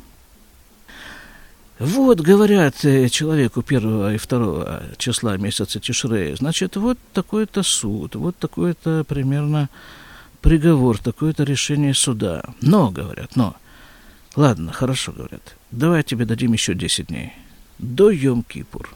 Вот, 1.79 2.21
говорят 2.21 2.85
э, 2.85 3.09
человеку 3.09 3.63
первого 3.63 4.15
и 4.15 4.19
второго 4.19 4.85
числа 4.99 5.37
месяца 5.37 5.81
Тишрея, 5.81 6.37
значит, 6.37 6.77
вот 6.77 6.97
такой-то 7.13 7.65
суд, 7.65 8.15
вот 8.15 8.37
такой-то 8.37 9.03
примерно 9.03 9.69
приговор, 10.41 10.99
такое-то 10.99 11.43
решение 11.43 11.95
суда. 11.95 12.45
Но, 12.61 12.91
говорят, 12.91 13.35
но. 13.35 13.57
Ладно, 14.37 14.73
хорошо, 14.73 15.13
говорят. 15.13 15.57
Давай 15.73 16.05
тебе 16.05 16.25
дадим 16.25 16.53
еще 16.53 16.75
10 16.75 17.09
дней. 17.09 17.33
До 17.79 18.13
Йом-Кипур. 18.13 18.89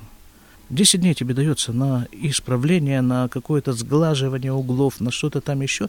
Десять 0.69 1.01
дней 1.01 1.15
тебе 1.15 1.33
дается 1.33 1.73
на 1.73 2.09
исправление, 2.11 3.01
на 3.01 3.29
какое-то 3.29 3.73
сглаживание 3.73 4.53
углов, 4.53 5.01
на 5.01 5.13
что-то 5.13 5.41
там 5.41 5.61
еще. 5.61 5.89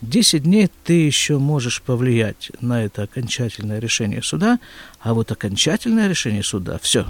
Десять 0.00 0.44
дней 0.44 0.70
ты 0.84 0.94
еще 0.94 1.38
можешь 1.38 1.82
повлиять 1.82 2.50
на 2.60 2.82
это 2.82 3.02
окончательное 3.02 3.80
решение 3.80 4.22
суда, 4.22 4.58
а 5.00 5.12
вот 5.12 5.30
окончательное 5.30 6.08
решение 6.08 6.42
суда, 6.42 6.78
все, 6.80 7.06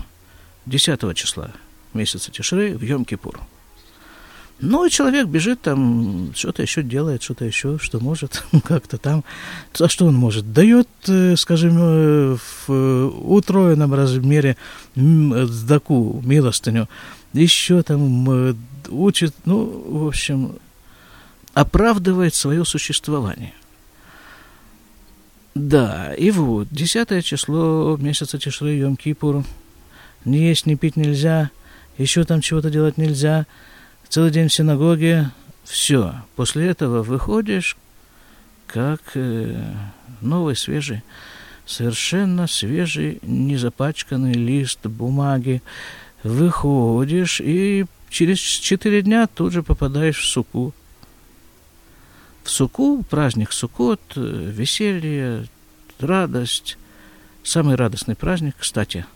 10 0.66 1.16
числа 1.16 1.52
месяца 1.92 2.32
Тишры 2.32 2.76
в 2.76 2.82
Йом-Кипур. 2.82 3.40
Ну, 4.60 4.86
и 4.86 4.90
человек 4.90 5.26
бежит 5.26 5.62
там, 5.62 6.32
что-то 6.34 6.62
еще 6.62 6.82
делает, 6.82 7.22
что-то 7.22 7.44
еще, 7.44 7.78
что 7.78 7.98
может, 8.00 8.44
как-то 8.64 8.98
там. 8.98 9.24
А 9.78 9.88
что 9.88 10.06
он 10.06 10.14
может? 10.14 10.52
Дает, 10.52 10.88
э, 11.08 11.34
скажем, 11.36 11.76
э, 11.78 12.36
в 12.66 13.08
утроенном 13.34 13.92
размере 13.94 14.56
сдаку, 14.94 16.22
милостыню. 16.24 16.88
Еще 17.32 17.82
там 17.82 18.30
э, 18.30 18.54
учит, 18.88 19.34
ну, 19.44 19.64
в 19.86 20.06
общем, 20.06 20.56
оправдывает 21.52 22.34
свое 22.34 22.64
существование. 22.64 23.54
Да, 25.56 26.14
и 26.14 26.30
вот, 26.30 26.68
десятое 26.70 27.22
число 27.22 27.96
месяца 27.96 28.38
Тишры, 28.38 28.76
Йом-Кипур, 28.78 29.44
не 30.24 30.48
есть, 30.48 30.66
не 30.66 30.76
пить 30.76 30.96
нельзя, 30.96 31.50
еще 31.96 32.24
там 32.24 32.40
чего-то 32.40 32.70
делать 32.70 32.98
нельзя– 32.98 33.46
целый 34.14 34.30
день 34.30 34.46
в 34.46 34.54
синагоге, 34.54 35.32
все. 35.64 36.14
После 36.36 36.68
этого 36.68 37.02
выходишь 37.02 37.76
как 38.68 39.00
э, 39.16 39.60
новый, 40.20 40.54
свежий, 40.54 41.02
совершенно 41.66 42.46
свежий, 42.46 43.18
незапачканный 43.22 44.34
лист 44.34 44.86
бумаги. 44.86 45.62
Выходишь 46.22 47.40
и 47.40 47.86
через 48.08 48.38
четыре 48.38 49.02
дня 49.02 49.26
тут 49.26 49.52
же 49.52 49.64
попадаешь 49.64 50.20
в 50.20 50.28
суку. 50.28 50.72
В 52.44 52.50
суку, 52.50 53.02
праздник 53.10 53.50
Суккот, 53.50 54.00
э, 54.14 54.20
веселье, 54.20 55.48
радость. 55.98 56.78
Самый 57.42 57.74
радостный 57.74 58.14
праздник, 58.14 58.54
кстати– 58.60 59.06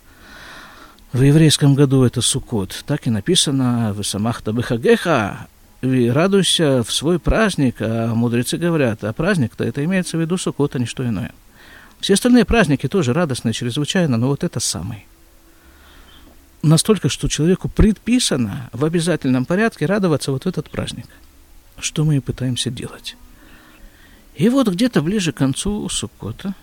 в 1.12 1.23
еврейском 1.23 1.75
году 1.75 2.05
это 2.05 2.21
Суккот. 2.21 2.85
Так 2.87 3.07
и 3.07 3.11
написано 3.11 3.95
в 3.95 4.03
Самахта 4.03 4.53
Бехагеха, 4.53 5.49
и 5.81 6.09
радуйся 6.09 6.83
в 6.83 6.93
свой 6.93 7.19
праздник, 7.19 7.77
а 7.81 8.15
мудрецы 8.15 8.57
говорят, 8.57 9.05
а 9.05 9.12
праздник-то 9.12 9.65
это 9.65 9.85
имеется 9.85 10.17
в 10.17 10.21
виду 10.21 10.37
Суккот, 10.37 10.75
а 10.77 10.79
не 10.79 10.87
что 10.87 11.07
иное. 11.07 11.33
Все 12.00 12.15
остальные 12.15 12.45
праздники 12.45 12.88
тоже 12.88 13.12
радостные, 13.12 13.53
чрезвычайно, 13.53 14.17
но 14.17 14.29
вот 14.29 14.45
это 14.45 14.61
самый. 14.61 15.07
настолько, 16.62 17.09
что 17.09 17.29
человеку 17.29 17.69
предписано 17.69 18.69
в 18.73 18.85
обязательном 18.85 19.45
порядке 19.45 19.87
радоваться 19.87 20.33
вот 20.33 20.47
этот 20.47 20.69
праздник. 20.71 21.07
Что 21.79 22.05
мы 22.05 22.17
и 22.17 22.21
пытаемся 22.21 22.71
делать. 22.71 23.17
И 24.35 24.49
вот 24.49 24.69
где-то 24.69 25.00
ближе 25.00 25.33
к 25.33 25.37
концу 25.37 25.88
Суккота, 25.88 26.55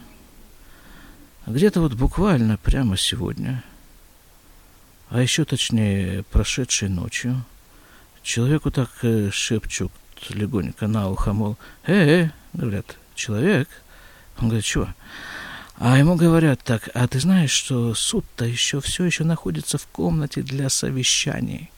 где-то 1.47 1.81
вот 1.81 1.93
буквально 1.93 2.57
прямо 2.57 2.97
сегодня, 2.97 3.63
а 5.09 5.21
еще 5.21 5.45
точнее 5.45 6.23
прошедшей 6.31 6.89
ночью, 6.89 7.43
человеку 8.23 8.71
так 8.71 8.89
э, 9.03 9.29
шепчут 9.31 9.91
легонько 10.29 10.87
на 10.87 11.09
ухо, 11.09 11.33
мол, 11.33 11.57
э, 11.85 12.23
э, 12.23 12.29
говорят, 12.53 12.97
человек. 13.13 13.69
Он 14.39 14.47
говорит, 14.47 14.65
чего? 14.65 14.87
А 15.77 15.97
ему 15.97 16.15
говорят 16.15 16.61
так, 16.63 16.89
а 16.93 17.07
ты 17.07 17.19
знаешь, 17.19 17.51
что 17.51 17.93
суд-то 17.93 18.45
еще 18.45 18.79
все 18.79 19.03
еще 19.03 19.23
находится 19.23 19.77
в 19.77 19.87
комнате 19.87 20.41
для 20.41 20.69
совещаний. 20.69 21.69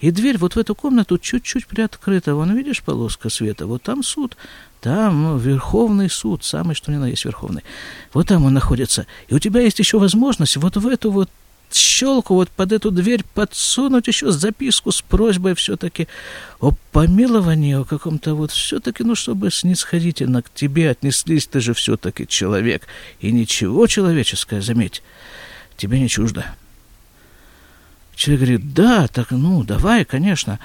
И 0.00 0.10
дверь 0.10 0.38
вот 0.38 0.54
в 0.54 0.58
эту 0.58 0.74
комнату 0.74 1.18
чуть-чуть 1.18 1.66
приоткрыта. 1.66 2.34
Вон, 2.34 2.56
видишь, 2.56 2.82
полоска 2.82 3.30
света? 3.30 3.66
Вот 3.66 3.82
там 3.82 4.02
суд. 4.04 4.36
Там 4.80 5.38
Верховный 5.38 6.08
суд, 6.08 6.44
самый 6.44 6.76
что 6.76 6.92
ни 6.92 6.96
на 6.96 7.08
есть 7.08 7.24
Верховный. 7.24 7.64
Вот 8.12 8.28
там 8.28 8.44
он 8.44 8.54
находится. 8.54 9.06
И 9.26 9.34
у 9.34 9.40
тебя 9.40 9.60
есть 9.60 9.80
еще 9.80 9.98
возможность 9.98 10.56
вот 10.56 10.76
в 10.76 10.86
эту 10.86 11.10
вот 11.10 11.28
щелку, 11.74 12.34
вот 12.34 12.50
под 12.50 12.72
эту 12.72 12.90
дверь 12.90 13.24
подсунуть 13.34 14.06
еще 14.06 14.30
записку 14.30 14.92
с 14.92 15.02
просьбой 15.02 15.54
все-таки 15.54 16.08
о 16.60 16.72
помиловании, 16.92 17.74
о 17.74 17.84
каком-то 17.84 18.34
вот 18.34 18.50
все-таки, 18.50 19.04
ну, 19.04 19.14
чтобы 19.14 19.50
снисходительно 19.50 20.42
к 20.42 20.52
тебе 20.52 20.90
отнеслись, 20.90 21.46
ты 21.46 21.60
же 21.60 21.74
все-таки 21.74 22.26
человек. 22.26 22.86
И 23.20 23.32
ничего 23.32 23.86
человеческое, 23.86 24.60
заметь, 24.60 25.02
тебе 25.76 26.00
не 26.00 26.08
чуждо. 26.08 26.44
Человек 28.14 28.40
говорит, 28.40 28.74
да, 28.74 29.06
так, 29.06 29.30
ну, 29.30 29.62
давай, 29.62 30.04
конечно. 30.04 30.58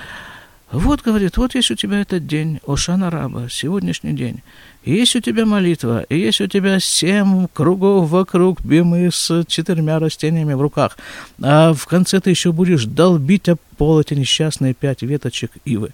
Вот, 0.73 1.03
говорит, 1.03 1.37
вот 1.37 1.53
есть 1.53 1.69
у 1.69 1.75
тебя 1.75 2.01
этот 2.01 2.25
день, 2.25 2.59
Ошана 2.65 3.11
Раба, 3.11 3.47
сегодняшний 3.47 4.13
день. 4.13 4.41
есть 4.83 5.15
у 5.15 5.19
тебя 5.19 5.45
молитва, 5.45 6.01
и 6.09 6.17
есть 6.17 6.41
у 6.41 6.47
тебя 6.47 6.79
семь 6.79 7.47
кругов 7.53 8.09
вокруг 8.09 8.59
бимы 8.65 9.11
с 9.11 9.45
четырьмя 9.45 9.99
растениями 9.99 10.53
в 10.53 10.61
руках. 10.61 10.97
А 11.39 11.73
в 11.73 11.85
конце 11.85 12.19
ты 12.19 12.31
еще 12.31 12.51
будешь 12.51 12.85
долбить 12.85 13.49
об 13.49 13.59
пол 13.77 13.99
эти 13.99 14.15
несчастные 14.15 14.73
пять 14.73 15.03
веточек 15.03 15.51
ивы. 15.63 15.93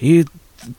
И 0.00 0.26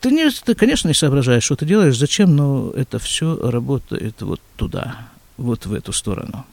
ты, 0.02 0.10
не, 0.10 0.28
ты, 0.28 0.54
конечно, 0.54 0.88
не 0.88 0.94
соображаешь, 0.94 1.44
что 1.44 1.56
ты 1.56 1.64
делаешь, 1.64 1.96
зачем, 1.96 2.36
но 2.36 2.70
это 2.72 2.98
все 2.98 3.38
работает 3.50 4.20
вот 4.20 4.42
туда, 4.56 5.08
вот 5.38 5.64
в 5.64 5.72
эту 5.72 5.94
сторону. 5.94 6.44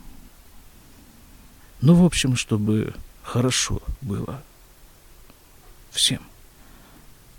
Ну, 1.82 1.96
в 1.96 2.06
общем, 2.06 2.38
чтобы 2.38 2.94
хорошо 3.24 3.82
было 4.02 4.42
всем. 5.92 6.22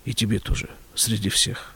И 0.09 0.15
тебе 0.15 0.39
тоже, 0.39 0.71
среди 0.95 1.29
всех. 1.29 1.75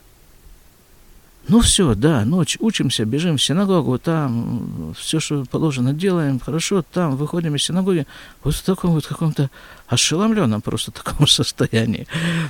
Ну 1.49 1.61
все, 1.61 1.95
да, 1.95 2.25
ночь, 2.25 2.57
учимся, 2.61 3.05
бежим 3.05 3.37
в 3.37 3.43
синагогу, 3.43 3.99
там 3.99 4.95
все, 4.99 5.21
что 5.21 5.45
положено, 5.45 5.93
делаем, 5.93 6.41
хорошо, 6.41 6.81
там 6.81 7.17
выходим 7.17 7.55
из 7.57 7.63
синагоги, 7.63 8.07
вот 8.43 8.55
в 8.55 8.63
таком 8.63 8.93
вот 8.93 9.07
каком-то 9.07 9.51
ошеломленном 9.87 10.63
просто 10.63 10.93
таком 10.93 11.27
состоянии, 11.29 12.07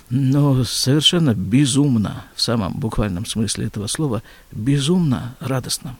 но 0.08 0.62
совершенно 0.62 1.34
безумно, 1.34 2.26
в 2.36 2.40
самом 2.40 2.74
буквальном 2.74 3.26
смысле 3.26 3.66
этого 3.66 3.88
слова, 3.88 4.22
безумно 4.52 5.34
радостно. 5.40 5.96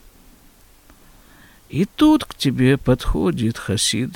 И 1.71 1.87
тут 1.87 2.25
к 2.25 2.35
тебе 2.35 2.79
подходит 2.79 3.59
хасид, 3.59 4.13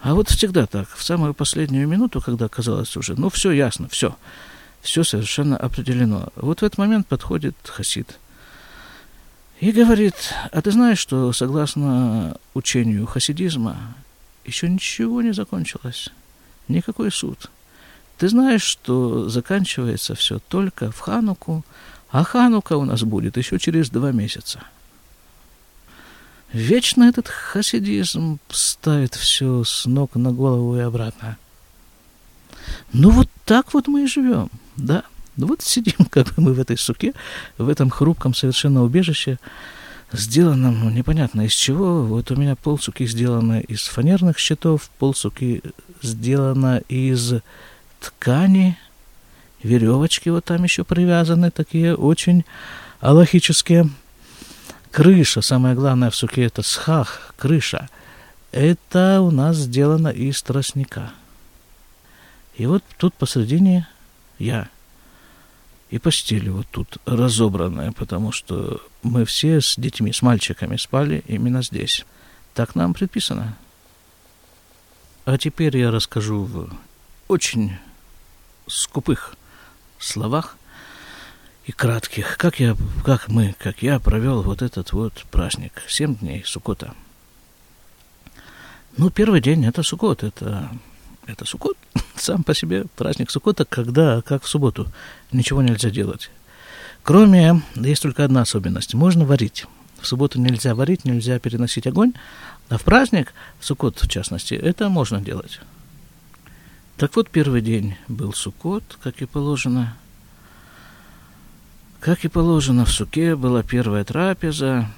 а 0.00 0.14
вот 0.14 0.28
всегда 0.28 0.66
так, 0.66 0.88
в 0.88 1.02
самую 1.02 1.34
последнюю 1.34 1.88
минуту, 1.88 2.20
когда 2.20 2.48
казалось 2.48 2.96
уже, 2.96 3.14
ну, 3.18 3.30
все 3.30 3.50
ясно, 3.50 3.88
все, 3.88 4.16
все 4.82 5.04
совершенно 5.04 5.56
определено. 5.56 6.28
Вот 6.36 6.60
в 6.60 6.64
этот 6.64 6.78
момент 6.78 7.06
подходит 7.06 7.56
Хасид 7.64 8.18
и 9.60 9.72
говорит, 9.72 10.14
а 10.52 10.60
ты 10.60 10.70
знаешь, 10.70 10.98
что 10.98 11.32
согласно 11.32 12.36
учению 12.52 13.06
хасидизма 13.06 13.94
еще 14.44 14.68
ничего 14.68 15.22
не 15.22 15.32
закончилось, 15.32 16.10
никакой 16.68 17.10
суд. 17.10 17.50
Ты 18.18 18.28
знаешь, 18.28 18.62
что 18.62 19.28
заканчивается 19.28 20.14
все 20.14 20.38
только 20.38 20.90
в 20.90 21.00
Хануку, 21.00 21.64
а 22.10 22.22
Ханука 22.22 22.76
у 22.76 22.84
нас 22.84 23.02
будет 23.02 23.36
еще 23.36 23.58
через 23.58 23.90
два 23.90 24.12
месяца– 24.12 24.60
Вечно 26.52 27.04
этот 27.04 27.28
хасидизм 27.28 28.38
ставит 28.48 29.14
все 29.14 29.64
с 29.64 29.86
ног 29.86 30.14
на 30.14 30.32
голову 30.32 30.76
и 30.76 30.80
обратно. 30.80 31.36
Ну 32.92 33.10
вот 33.10 33.28
так 33.44 33.74
вот 33.74 33.88
мы 33.88 34.04
и 34.04 34.06
живем, 34.06 34.50
да. 34.76 35.04
Ну 35.36 35.48
вот 35.48 35.62
сидим, 35.62 36.04
как 36.10 36.34
бы 36.34 36.42
мы 36.42 36.52
в 36.54 36.60
этой 36.60 36.78
суке, 36.78 37.12
в 37.58 37.68
этом 37.68 37.90
хрупком 37.90 38.34
совершенно 38.34 38.84
убежище, 38.84 39.38
сделанном 40.12 40.80
ну, 40.80 40.90
непонятно 40.90 41.42
из 41.42 41.52
чего. 41.52 42.02
Вот 42.02 42.30
у 42.30 42.36
меня 42.36 42.56
полсуки 42.56 43.06
сделаны 43.06 43.60
из 43.66 43.82
фанерных 43.82 44.38
щитов, 44.38 44.90
полсуки 44.98 45.62
сделано 46.02 46.78
из 46.88 47.34
ткани, 48.00 48.78
веревочки 49.62 50.28
вот 50.28 50.44
там 50.44 50.62
еще 50.62 50.84
привязаны, 50.84 51.50
такие 51.50 51.94
очень 51.94 52.44
аллахические 53.00 53.90
крыша, 54.96 55.42
самое 55.42 55.74
главное 55.74 56.08
в 56.08 56.16
суке 56.16 56.44
это 56.44 56.62
схах, 56.62 57.34
крыша, 57.36 57.90
это 58.50 59.20
у 59.20 59.30
нас 59.30 59.56
сделано 59.58 60.08
из 60.08 60.42
тростника. 60.42 61.12
И 62.54 62.64
вот 62.64 62.82
тут 62.96 63.12
посредине 63.12 63.86
я. 64.38 64.70
И 65.90 65.98
постель 65.98 66.48
вот 66.48 66.66
тут 66.70 66.96
разобранная, 67.04 67.92
потому 67.92 68.32
что 68.32 68.80
мы 69.02 69.26
все 69.26 69.60
с 69.60 69.76
детьми, 69.76 70.14
с 70.14 70.22
мальчиками 70.22 70.76
спали 70.78 71.22
именно 71.26 71.62
здесь. 71.62 72.06
Так 72.54 72.74
нам 72.74 72.94
предписано. 72.94 73.54
А 75.26 75.36
теперь 75.36 75.76
я 75.76 75.90
расскажу 75.90 76.44
в 76.44 76.70
очень 77.28 77.76
скупых 78.66 79.34
словах 79.98 80.56
и 81.66 81.72
кратких, 81.72 82.38
как, 82.38 82.60
я, 82.60 82.76
как 83.04 83.28
мы, 83.28 83.54
как 83.58 83.82
я 83.82 83.98
провел 83.98 84.42
вот 84.42 84.62
этот 84.62 84.92
вот 84.92 85.12
праздник, 85.32 85.82
семь 85.88 86.14
дней 86.14 86.44
Сукота. 86.46 86.94
Ну, 88.96 89.10
первый 89.10 89.40
день 89.40 89.66
это 89.66 89.82
Сукот, 89.82 90.22
это, 90.22 90.70
это 91.26 91.44
Сукот, 91.44 91.76
сам 92.14 92.44
по 92.44 92.54
себе 92.54 92.84
праздник 92.94 93.32
Сукота, 93.32 93.64
когда, 93.64 94.22
как 94.22 94.44
в 94.44 94.48
субботу, 94.48 94.86
ничего 95.32 95.60
нельзя 95.60 95.90
делать. 95.90 96.30
Кроме, 97.02 97.62
есть 97.74 98.02
только 98.02 98.24
одна 98.24 98.42
особенность, 98.42 98.94
можно 98.94 99.24
варить. 99.24 99.66
В 100.00 100.06
субботу 100.06 100.40
нельзя 100.40 100.74
варить, 100.74 101.04
нельзя 101.04 101.40
переносить 101.40 101.88
огонь, 101.88 102.12
а 102.68 102.78
в 102.78 102.84
праздник, 102.84 103.34
в 103.58 103.66
Сукот 103.66 104.00
в 104.00 104.08
частности, 104.08 104.54
это 104.54 104.88
можно 104.88 105.20
делать. 105.20 105.60
Так 106.96 107.16
вот, 107.16 107.28
первый 107.28 107.60
день 107.60 107.96
был 108.06 108.32
Сукот, 108.32 108.98
как 109.02 109.20
и 109.20 109.26
положено, 109.26 109.96
как 112.00 112.24
и 112.24 112.28
положено 112.28 112.84
в 112.84 112.90
суке, 112.90 113.36
была 113.36 113.62
первая 113.62 114.04
трапеза. 114.04 114.88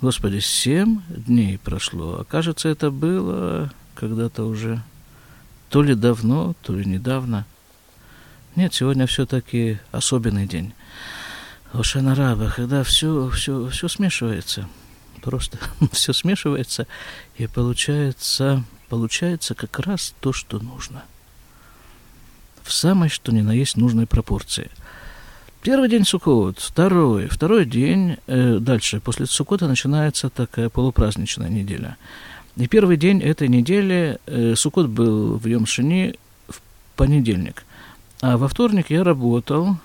Господи, 0.00 0.38
семь 0.40 1.00
дней 1.08 1.58
прошло. 1.58 2.18
А 2.20 2.24
кажется, 2.24 2.68
это 2.68 2.90
было 2.90 3.72
когда-то 3.94 4.44
уже 4.44 4.82
то 5.70 5.82
ли 5.82 5.94
давно, 5.94 6.54
то 6.62 6.74
ли 6.74 6.84
недавно. 6.84 7.46
Нет, 8.56 8.74
сегодня 8.74 9.06
все-таки 9.06 9.78
особенный 9.90 10.46
день. 10.46 10.74
Ошанараба, 11.72 12.52
когда 12.54 12.84
все, 12.84 13.28
все, 13.30 13.68
все 13.68 13.88
смешивается. 13.88 14.68
Просто 15.22 15.58
все 15.92 16.12
смешивается, 16.12 16.86
и 17.36 17.46
получается, 17.46 18.62
получается 18.88 19.54
как 19.54 19.78
раз 19.80 20.14
то, 20.20 20.32
что 20.32 20.58
нужно. 20.58 21.04
В 22.62 22.72
самой, 22.72 23.08
что 23.08 23.32
ни 23.32 23.40
на 23.40 23.52
есть, 23.52 23.76
нужной 23.76 24.06
пропорции– 24.06 24.70
Первый 25.64 25.88
день 25.88 26.04
Суккот, 26.04 26.58
второй, 26.58 27.26
второй 27.28 27.64
день, 27.64 28.18
э, 28.26 28.58
дальше, 28.60 29.00
после 29.00 29.24
Суккота 29.24 29.66
начинается 29.66 30.28
такая 30.28 30.68
полупраздничная 30.68 31.48
неделя. 31.48 31.96
И 32.56 32.68
первый 32.68 32.98
день 32.98 33.22
этой 33.22 33.48
недели, 33.48 34.18
э, 34.26 34.56
Суккот 34.56 34.88
был 34.88 35.38
в 35.38 35.46
Йомшини 35.46 36.16
в 36.48 36.60
понедельник, 36.96 37.64
а 38.20 38.36
во 38.36 38.46
вторник 38.48 38.90
я 38.90 39.04
работал, 39.04 39.78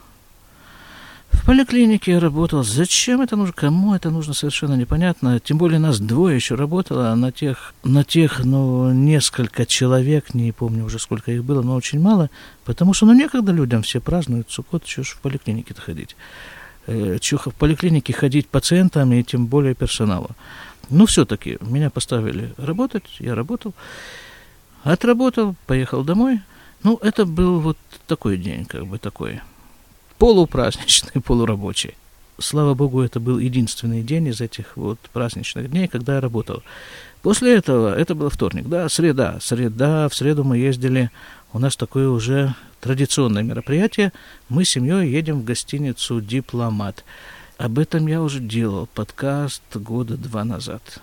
в 1.32 1.46
поликлинике 1.46 2.14
я 2.14 2.20
работал. 2.20 2.64
Зачем 2.64 3.22
это 3.22 3.36
нужно? 3.36 3.54
Кому 3.54 3.96
это 3.96 4.10
нужно, 4.10 4.34
совершенно 4.34 4.74
непонятно. 4.76 5.40
Тем 5.40 5.58
более 5.58 5.80
нас 5.80 6.00
двое 6.00 6.36
еще 6.36 6.56
работало, 6.56 7.12
а 7.12 7.16
на 7.16 7.32
тех, 7.32 7.74
на 7.84 8.04
тех, 8.04 8.44
ну, 8.44 8.92
несколько 8.92 9.66
человек, 9.66 10.34
не 10.34 10.52
помню 10.52 10.86
уже 10.86 11.00
сколько 11.00 11.32
их 11.32 11.44
было, 11.44 11.62
но 11.62 11.76
очень 11.76 12.00
мало, 12.00 12.30
потому 12.66 12.94
что, 12.94 13.06
ну, 13.06 13.14
некогда 13.14 13.52
людям 13.52 13.84
все 13.84 14.02
празднуют 14.02 14.52
Суккот, 14.52 14.88
что 14.88 15.04
ж 15.04 15.10
в 15.10 15.22
поликлинике-то 15.22 15.82
ходить. 15.82 16.16
Э, 16.88 17.20
чего 17.20 17.40
в 17.46 17.54
поликлинике 17.54 18.14
ходить 18.14 18.48
пациентам 18.48 19.14
и 19.14 19.24
тем 19.24 19.46
более 19.46 19.76
персоналу. 19.76 20.32
Но 20.90 21.06
все-таки 21.06 21.60
меня 21.62 21.92
поставили 21.92 22.54
работать, 22.58 23.04
я 23.20 23.36
работал, 23.36 23.76
отработал, 24.84 25.56
поехал 25.68 26.04
домой. 26.04 26.42
Ну, 26.82 26.98
это 27.04 27.26
был 27.26 27.60
вот 27.60 27.78
такой 28.08 28.38
день, 28.38 28.66
как 28.66 28.88
бы 28.88 28.98
такой 28.98 29.42
полупраздничный, 30.20 31.22
полурабочий. 31.26 31.96
Слава 32.38 32.74
богу, 32.74 33.02
это 33.02 33.20
был 33.20 33.40
единственный 33.40 34.04
день 34.04 34.28
из 34.28 34.40
этих 34.40 34.78
вот 34.78 35.00
праздничных 35.12 35.70
дней, 35.72 35.88
когда 35.88 36.16
я 36.16 36.22
работал. 36.22 36.62
После 37.22 37.56
этого, 37.56 37.94
это 37.94 38.16
был 38.16 38.30
вторник, 38.30 38.68
да, 38.68 38.88
среда, 38.88 39.40
среда, 39.42 40.08
в 40.08 40.16
среду 40.16 40.46
мы 40.46 40.58
ездили, 40.58 41.12
у 41.52 41.60
нас 41.60 41.76
такое 41.76 42.08
уже 42.08 42.54
традиционное 42.80 43.44
мероприятие, 43.44 44.14
мы 44.48 44.64
с 44.64 44.70
семьей 44.70 45.12
едем 45.12 45.42
в 45.42 45.44
гостиницу 45.44 46.22
«Дипломат». 46.22 47.04
Об 47.58 47.78
этом 47.78 48.08
я 48.08 48.22
уже 48.22 48.40
делал 48.40 48.88
подкаст 48.94 49.64
года 49.74 50.16
два 50.16 50.46
назад. 50.46 51.02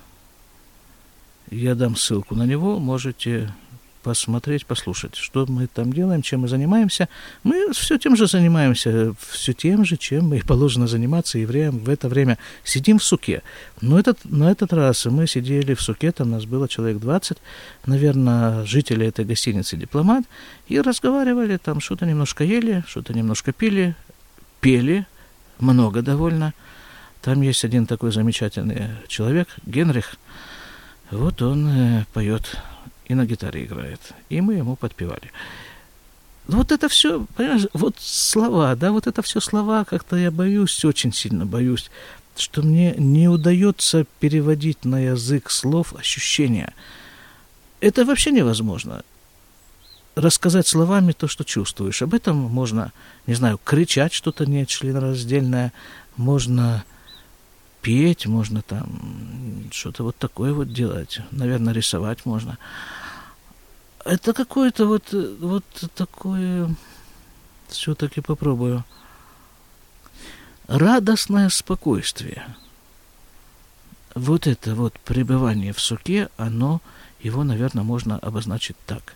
Я 1.51 1.75
дам 1.75 1.97
ссылку 1.97 2.35
на 2.35 2.45
него, 2.47 2.79
можете 2.79 3.53
посмотреть, 4.07 4.67
послушать, 4.67 5.17
что 5.17 5.47
мы 5.49 5.67
там 5.67 5.93
делаем, 5.93 6.23
чем 6.23 6.43
мы 6.43 6.49
занимаемся. 6.49 7.09
Мы 7.43 7.73
все 7.73 7.99
тем 7.99 8.15
же 8.15 8.29
занимаемся, 8.29 9.15
все 9.19 9.53
тем 9.53 9.85
же, 9.85 9.97
чем 9.97 10.33
и 10.33 10.43
положено 10.43 10.87
заниматься 10.87 11.39
евреям 11.39 11.79
в 11.79 11.89
это 11.89 12.09
время. 12.09 12.39
Сидим 12.63 13.01
в 13.01 13.03
суке. 13.03 13.43
Но 13.81 13.99
этот, 13.99 14.19
на 14.25 14.53
этот 14.53 14.73
раз 14.73 15.07
мы 15.07 15.27
сидели 15.27 15.75
в 15.75 15.83
суке, 15.83 16.13
там 16.13 16.31
нас 16.31 16.45
было 16.45 16.69
человек 16.69 16.99
20, 16.99 17.39
наверное, 17.87 18.65
жители 18.65 19.05
этой 19.05 19.25
гостиницы 19.25 19.77
«Дипломат», 19.77 20.25
и 20.69 20.81
разговаривали, 20.81 21.57
там 21.57 21.81
что-то 21.81 22.07
немножко 22.07 22.45
ели, 22.45 22.85
что-то 22.87 23.13
немножко 23.13 23.53
пили, 23.53 23.97
пели, 24.61 25.05
много 25.59 26.03
довольно. 26.03 26.55
Там 27.23 27.43
есть 27.43 27.65
один 27.65 27.87
такой 27.87 28.13
замечательный 28.13 28.89
человек, 29.09 29.49
Генрих, 29.67 30.15
вот 31.11 31.43
он 31.43 31.69
э, 31.69 32.05
поет 32.13 32.57
и 33.07 33.15
на 33.15 33.25
гитаре 33.25 33.65
играет. 33.65 34.01
И 34.29 34.41
мы 34.41 34.55
ему 34.55 34.77
подпевали. 34.77 35.31
Вот 36.47 36.71
это 36.71 36.89
все, 36.89 37.27
понимаешь, 37.37 37.67
вот 37.73 37.97
слова, 37.99 38.77
да, 38.77 38.93
вот 38.93 39.07
это 39.07 39.23
все 39.23 39.41
слова, 39.41 39.85
как-то 39.85 40.17
я 40.17 40.31
боюсь, 40.31 40.85
очень 40.85 41.13
сильно 41.13 41.45
боюсь, 41.45 41.91
что 42.37 42.63
мне 42.63 42.95
не 42.97 43.29
удается 43.29 44.07
переводить 44.21 44.85
на 44.85 45.01
язык 45.01 45.51
слов 45.51 45.95
ощущения. 45.95 46.73
Это 47.81 48.05
вообще 48.05 48.31
невозможно. 48.31 49.03
Рассказать 50.15 50.67
словами 50.67 51.13
то, 51.13 51.29
что 51.29 51.45
чувствуешь. 51.45 52.03
Об 52.03 52.15
этом 52.15 52.37
можно, 52.37 52.93
не 53.27 53.35
знаю, 53.35 53.61
кричать 53.63 54.13
что-то 54.13 54.47
нечленораздельное, 54.47 55.73
можно 56.17 56.85
петь, 57.87 58.27
можно 58.27 58.63
там 58.63 59.71
что-то 59.71 60.03
вот 60.03 60.17
такое 60.17 60.53
вот 60.53 60.73
делать. 60.73 61.21
Наверное, 61.31 61.73
рисовать 61.73 62.27
можно. 62.27 62.59
Это 64.05 64.33
какое-то 64.33 64.87
вот, 64.87 65.13
вот 65.13 65.65
такое... 65.95 66.75
Все-таки 67.69 68.21
попробую. 68.21 68.85
Радостное 70.67 71.49
спокойствие. 71.49 72.57
Вот 74.17 74.49
это 74.49 74.75
вот 74.75 74.99
пребывание 74.99 75.73
в 75.73 75.79
суке, 75.79 76.29
оно, 76.37 76.81
его, 77.21 77.45
наверное, 77.45 77.85
можно 77.85 78.19
обозначить 78.19 78.77
так. 78.87 79.15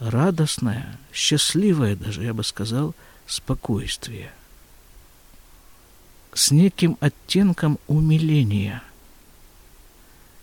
Радостное, 0.00 0.98
счастливое 1.14 1.96
даже, 1.96 2.22
я 2.22 2.34
бы 2.34 2.44
сказал, 2.44 2.94
спокойствие– 3.26 4.32
с 6.36 6.50
неким 6.50 6.98
оттенком 7.00 7.78
умиления, 7.88 8.82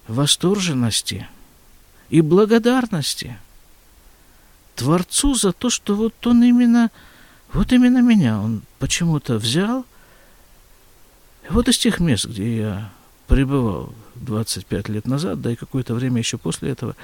восторженности 0.07 1.27
и 2.09 2.21
благодарности 2.21 3.37
Творцу 4.75 5.35
за 5.35 5.51
то, 5.53 5.69
что 5.69 5.95
вот 5.95 6.25
он 6.25 6.43
именно, 6.43 6.89
вот 7.53 7.71
именно 7.71 8.01
меня 8.01 8.39
он 8.39 8.63
почему-то 8.79 9.35
взял. 9.35 9.85
Вот 11.49 11.69
из 11.69 11.77
тех 11.77 11.99
мест, 11.99 12.25
где 12.25 12.57
я 12.57 12.91
пребывал 13.27 13.93
25 14.15 14.89
лет 14.89 15.05
назад, 15.05 15.41
да 15.41 15.51
и 15.51 15.55
какое-то 15.55 15.93
время 15.93 16.17
еще 16.17 16.39
после 16.39 16.71
этого, 16.71 16.95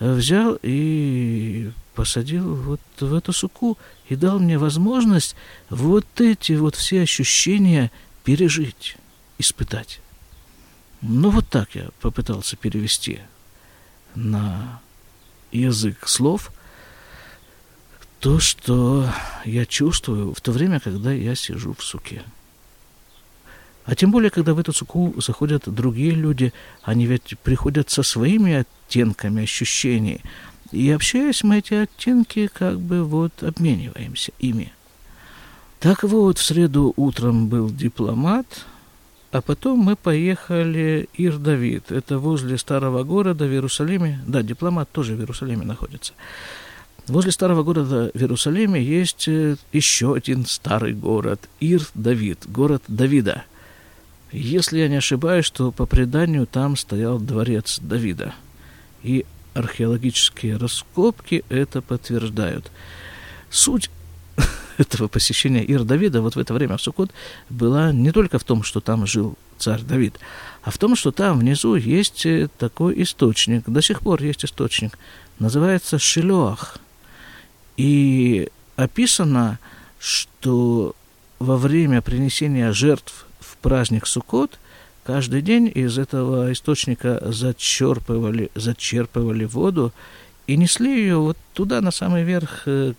взял 0.00 0.58
и 0.62 1.70
посадил 2.00 2.54
вот 2.54 2.80
в 2.98 3.14
эту 3.14 3.34
суку 3.34 3.76
и 4.08 4.16
дал 4.16 4.38
мне 4.38 4.56
возможность 4.56 5.36
вот 5.68 6.06
эти 6.18 6.52
вот 6.52 6.74
все 6.74 7.02
ощущения 7.02 7.90
пережить, 8.24 8.96
испытать. 9.36 10.00
Ну, 11.02 11.28
вот 11.28 11.46
так 11.50 11.74
я 11.74 11.90
попытался 12.00 12.56
перевести 12.56 13.20
на 14.14 14.80
язык 15.52 16.08
слов 16.08 16.52
то, 18.18 18.40
что 18.40 19.06
я 19.44 19.66
чувствую 19.66 20.32
в 20.32 20.40
то 20.40 20.52
время, 20.52 20.80
когда 20.80 21.12
я 21.12 21.34
сижу 21.34 21.74
в 21.74 21.84
суке. 21.84 22.22
А 23.84 23.94
тем 23.94 24.10
более, 24.10 24.30
когда 24.30 24.54
в 24.54 24.58
эту 24.58 24.72
суку 24.72 25.14
заходят 25.18 25.64
другие 25.66 26.12
люди, 26.12 26.54
они 26.82 27.04
ведь 27.04 27.38
приходят 27.42 27.90
со 27.90 28.02
своими 28.02 28.54
оттенками 28.54 29.42
ощущений. 29.42 30.22
И 30.72 30.90
общаясь, 30.90 31.42
мы 31.42 31.58
эти 31.58 31.74
оттенки 31.74 32.48
как 32.52 32.78
бы 32.78 33.04
вот 33.04 33.42
обмениваемся 33.42 34.32
ими. 34.38 34.72
Так 35.80 36.02
вот, 36.04 36.38
в 36.38 36.44
среду 36.44 36.92
утром 36.96 37.48
был 37.48 37.70
дипломат, 37.70 38.66
а 39.32 39.40
потом 39.40 39.78
мы 39.78 39.96
поехали 39.96 41.08
Ир-Давид. 41.14 41.90
Это 41.90 42.18
возле 42.18 42.58
старого 42.58 43.02
города 43.02 43.46
в 43.46 43.50
Иерусалиме. 43.50 44.20
Да, 44.26 44.42
дипломат 44.42 44.90
тоже 44.90 45.14
в 45.14 45.20
Иерусалиме 45.20 45.64
находится. 45.64 46.12
Возле 47.08 47.32
старого 47.32 47.62
города 47.62 48.10
в 48.12 48.18
Иерусалиме 48.18 48.82
есть 48.82 49.26
э, 49.26 49.56
еще 49.72 50.14
один 50.14 50.46
старый 50.46 50.92
город– 50.92 51.40
Ир-Давид, 51.60 52.44
город 52.46 52.82
Давида– 52.86 53.44
если 54.32 54.78
я 54.78 54.88
не 54.88 54.96
ошибаюсь, 54.96 55.50
то 55.50 55.72
по 55.72 55.86
преданию 55.86 56.46
там 56.46 56.76
стоял 56.76 57.18
дворец 57.18 57.78
Давида. 57.80 58.34
И 59.02 59.26
археологические 59.60 60.56
раскопки 60.56 61.44
это 61.48 61.80
подтверждают. 61.80 62.70
Суть 63.50 63.90
этого 64.78 65.08
посещения 65.08 65.62
Ир 65.64 65.84
Давида 65.84 66.20
вот 66.20 66.36
в 66.36 66.38
это 66.38 66.52
время 66.52 66.76
в 66.76 66.82
Сукот 66.82 67.10
была 67.48 67.92
не 67.92 68.12
только 68.12 68.38
в 68.38 68.44
том, 68.44 68.62
что 68.62 68.80
там 68.80 69.06
жил 69.06 69.36
царь 69.58 69.82
Давид, 69.82 70.18
а 70.62 70.70
в 70.70 70.78
том, 70.78 70.96
что 70.96 71.12
там 71.12 71.38
внизу 71.38 71.74
есть 71.74 72.26
э, 72.26 72.48
такой 72.58 73.02
источник, 73.02 73.68
до 73.68 73.82
сих 73.82 74.00
пор 74.00 74.22
есть 74.22 74.44
источник, 74.44 74.98
называется 75.38 75.98
Шилоах. 75.98 76.78
И 77.76 78.48
описано, 78.76 79.58
что 79.98 80.94
во 81.38 81.56
время 81.56 82.02
принесения 82.02 82.72
жертв 82.72 83.26
праздник 83.60 84.06
Суккот, 84.06 84.58
каждый 85.10 85.42
день 85.42 85.72
из 85.74 85.98
этого 85.98 86.52
источника 86.52 87.20
зачерпывали, 87.32 88.48
зачерпывали 88.54 89.44
воду 89.44 89.92
и 90.46 90.56
несли 90.56 91.00
ее 91.00 91.16
вот 91.16 91.36
туда, 91.52 91.80
на 91.80 91.90
самый 91.90 92.22
верх, 92.22 92.62
э, 92.66 92.92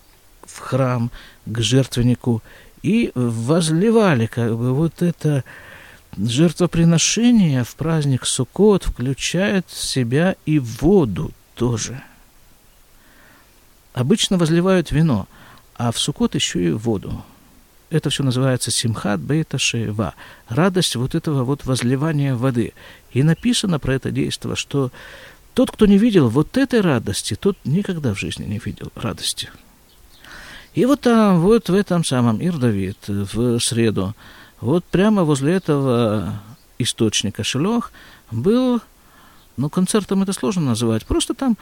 в 0.44 0.58
храм, 0.58 1.10
к 1.46 1.60
жертвеннику, 1.62 2.42
и 2.82 3.12
возливали 3.14 4.26
как 4.26 4.58
бы 4.58 4.74
вот 4.74 5.00
это 5.00 5.42
жертвоприношение 6.18 7.64
в 7.64 7.74
праздник 7.76 8.26
Суккот 8.26 8.84
включает 8.84 9.64
в 9.70 9.82
себя 9.82 10.36
и 10.44 10.58
воду 10.58 11.32
тоже. 11.54 12.02
Обычно 13.94 14.36
возливают 14.36 14.90
вино, 14.90 15.26
а 15.76 15.92
в 15.92 15.98
Суккот 15.98 16.34
еще 16.34 16.62
и 16.62 16.72
воду. 16.72 17.24
Это 17.92 18.08
все 18.08 18.22
называется 18.22 18.70
симхат 18.70 19.20
бейта 19.20 19.58
шеева. 19.58 20.14
Радость 20.48 20.96
вот 20.96 21.14
этого 21.14 21.44
вот 21.44 21.66
возливания 21.66 22.34
воды. 22.34 22.72
И 23.12 23.22
написано 23.22 23.78
про 23.78 23.94
это 23.94 24.10
действие, 24.10 24.56
что 24.56 24.90
тот, 25.52 25.70
кто 25.70 25.84
не 25.84 25.98
видел 25.98 26.30
вот 26.30 26.56
этой 26.56 26.80
радости, 26.80 27.36
тот 27.38 27.58
никогда 27.64 28.14
в 28.14 28.18
жизни 28.18 28.46
не 28.46 28.58
видел 28.64 28.90
радости. 28.96 29.50
И 30.72 30.86
вот 30.86 31.02
там, 31.02 31.42
вот 31.42 31.68
в 31.68 31.74
этом 31.74 32.02
самом 32.02 32.42
Ирдавид, 32.42 32.96
в 33.08 33.58
среду, 33.60 34.14
вот 34.62 34.86
прямо 34.86 35.24
возле 35.24 35.52
этого 35.52 36.40
источника 36.78 37.44
Шелох 37.44 37.92
был, 38.30 38.80
ну, 39.58 39.68
концертом 39.68 40.22
это 40.22 40.32
сложно 40.32 40.62
называть, 40.62 41.04
просто 41.04 41.34
там 41.34 41.58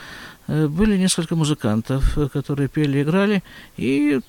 э, 0.47 0.69
были 0.69 0.97
несколько 0.97 1.35
музыкантов, 1.35 2.17
которые 2.33 2.69
пели, 2.69 3.03
играли, 3.03 3.43
и 3.77 4.21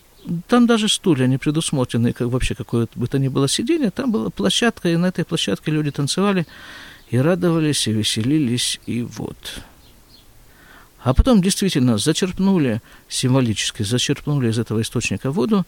там 0.48 0.68
даже 0.68 0.88
стулья 0.88 1.28
не 1.28 1.38
предусмотрены, 1.38 2.14
как 2.14 2.28
вообще 2.28 2.56
какое 2.56 2.88
бы 2.96 3.08
то 3.08 3.20
ни 3.20 3.28
было 3.28 3.48
сиденье. 3.48 3.92
Там 3.92 4.12
была 4.12 4.30
площадка, 4.30 4.90
и 4.90 4.98
на 4.98 5.08
этой 5.08 5.26
площадке 5.26 5.72
люди 5.72 5.92
танцевали 5.92 6.46
и 7.10 7.18
радовались, 7.18 7.88
и 7.88 7.92
веселились, 7.92 8.80
и 8.86 9.02
вот. 9.02 9.62
А 11.04 11.14
потом 11.14 11.42
действительно 11.42 11.98
зачерпнули, 11.98 12.82
символически 13.10 13.84
зачерпнули 13.84 14.50
из 14.50 14.60
этого 14.60 14.82
источника 14.82 15.32
воду, 15.32 15.66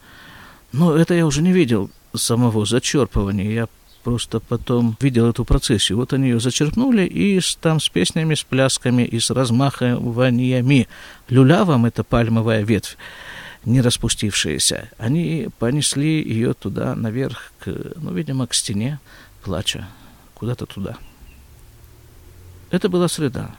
но 0.71 0.95
это 0.95 1.15
я 1.15 1.25
уже 1.25 1.41
не 1.41 1.51
видел 1.51 1.89
самого 2.15 2.65
зачерпывания. 2.65 3.51
Я 3.51 3.67
просто 4.03 4.39
потом 4.39 4.95
видел 4.99 5.29
эту 5.29 5.45
процессию. 5.45 5.97
Вот 5.97 6.13
они 6.13 6.29
ее 6.29 6.39
зачерпнули 6.39 7.05
и 7.05 7.39
с, 7.39 7.55
там 7.55 7.79
с 7.79 7.89
песнями, 7.89 8.35
с 8.35 8.43
плясками 8.43 9.03
и 9.03 9.19
с 9.19 9.31
размахиваниями. 9.31 10.87
Люлявом– 11.29 11.85
это 11.87 12.03
пальмовая 12.03 12.63
ветвь 12.63 12.97
не 13.65 13.81
распустившаяся. 13.81 14.89
Они 14.97 15.49
понесли 15.59 16.21
ее 16.21 16.53
туда, 16.53 16.95
наверх, 16.95 17.53
к, 17.59 17.67
ну, 17.95 18.13
видимо, 18.13 18.47
к 18.47 18.53
стене, 18.53 18.99
плача, 19.43 19.87
куда-то 20.33 20.65
туда. 20.65 20.97
Это 22.71 22.89
была 22.89 23.07
среда. 23.07 23.55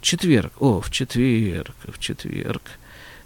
Четверг. 0.00 0.52
О, 0.60 0.80
в 0.80 0.90
четверг, 0.90 1.74
в 1.84 1.98
четверг. 1.98 2.62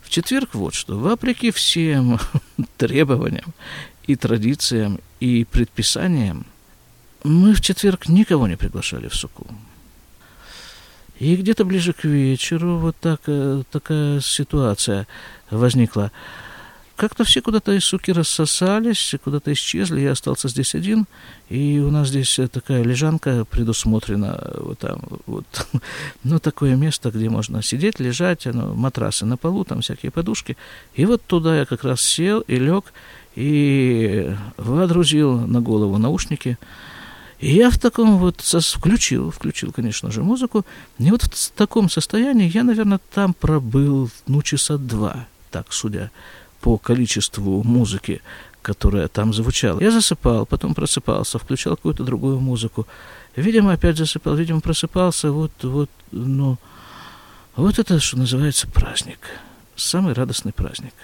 В 0.03 0.11
четверг 0.11 0.55
вот 0.55 0.75
что. 0.75 0.99
Вопреки 0.99 1.51
всем 1.51 2.19
требованиям 2.77 3.55
и 4.07 4.17
традициям 4.17 5.01
и 5.21 5.45
предписаниям, 5.45 6.47
мы 7.23 7.55
в 7.55 7.61
четверг 7.61 8.09
никого 8.09 8.47
не 8.47 8.57
приглашали 8.57 9.09
в 9.09 9.15
суку. 9.15 9.47
И 11.19 11.37
где-то 11.37 11.65
ближе 11.65 11.93
к 11.93 12.05
вечеру 12.05 12.79
вот 12.79 12.97
так, 13.01 13.21
э, 13.27 13.63
такая 13.71 14.21
ситуация 14.21 15.07
возникла. 15.57 16.11
Как-то 16.97 17.25
все 17.25 17.43
куда-то 17.43 17.73
из 17.73 17.85
суки 17.85 18.13
рассосались, 18.13 19.17
куда-то 19.25 19.53
исчезли, 19.53 20.01
я 20.01 20.13
остался 20.13 20.49
здесь 20.49 20.77
один, 20.77 21.07
и 21.49 21.81
у 21.81 21.91
нас 21.91 22.09
здесь 22.09 22.39
такая 22.53 22.85
лежанка 22.85 23.45
предусмотрена, 23.45 24.53
вот 24.59 24.79
там, 24.79 25.01
вот, 25.27 25.45
ну, 26.23 26.39
такое 26.39 26.77
место, 26.77 27.11
где 27.11 27.29
можно 27.29 27.63
сидеть, 27.63 27.99
лежать, 27.99 28.47
ну, 28.47 28.75
матрасы 28.75 29.27
на 29.27 29.37
полу, 29.37 29.65
там 29.65 29.81
всякие 29.81 30.13
подушки, 30.13 30.57
и 30.95 31.05
вот 31.05 31.21
туда 31.27 31.59
я 31.59 31.67
как 31.67 31.83
раз 31.83 32.01
сел 32.01 32.41
и 32.43 32.57
лег, 32.57 32.85
и 33.35 34.33
водрузил 34.57 35.41
на 35.41 35.61
голову 35.61 35.99
наушники, 35.99 36.59
и 37.41 37.57
я 37.57 37.71
в 37.71 37.79
таком 37.79 38.19
вот 38.19 38.41
включил, 38.41 39.31
включил, 39.31 39.73
конечно 39.73 40.11
же, 40.11 40.23
музыку. 40.23 40.65
И 40.99 41.11
вот 41.11 41.23
в 41.25 41.51
таком 41.51 41.91
состоянии 41.91 42.51
я, 42.51 42.63
наверное, 42.63 43.01
там 43.13 43.35
пробыл, 43.35 44.09
ну, 44.27 44.41
часа 44.41 44.79
два, 44.79 45.27
так, 45.55 45.73
судя 45.73 46.11
по 46.61 46.79
количеству 46.79 47.63
музыки, 47.63 48.23
которая 48.61 49.07
там 49.07 49.33
звучала. 49.33 49.81
Я 49.81 49.93
засыпал, 49.93 50.47
потом 50.47 50.75
просыпался, 50.75 51.39
включал 51.39 51.77
какую-то 51.77 52.03
другую 52.03 52.41
музыку. 52.41 52.89
Видимо, 53.37 53.73
опять 53.73 53.97
засыпал, 53.97 54.35
видимо, 54.35 54.61
просыпался. 54.61 55.31
Вот, 55.31 55.53
вот, 55.63 55.91
ну, 56.11 56.59
вот 57.55 57.79
это, 57.79 58.01
что 58.01 58.19
называется, 58.19 58.67
праздник. 58.67 59.21
Самый 59.77 60.13
радостный 60.13 60.53
праздник. 60.53 60.95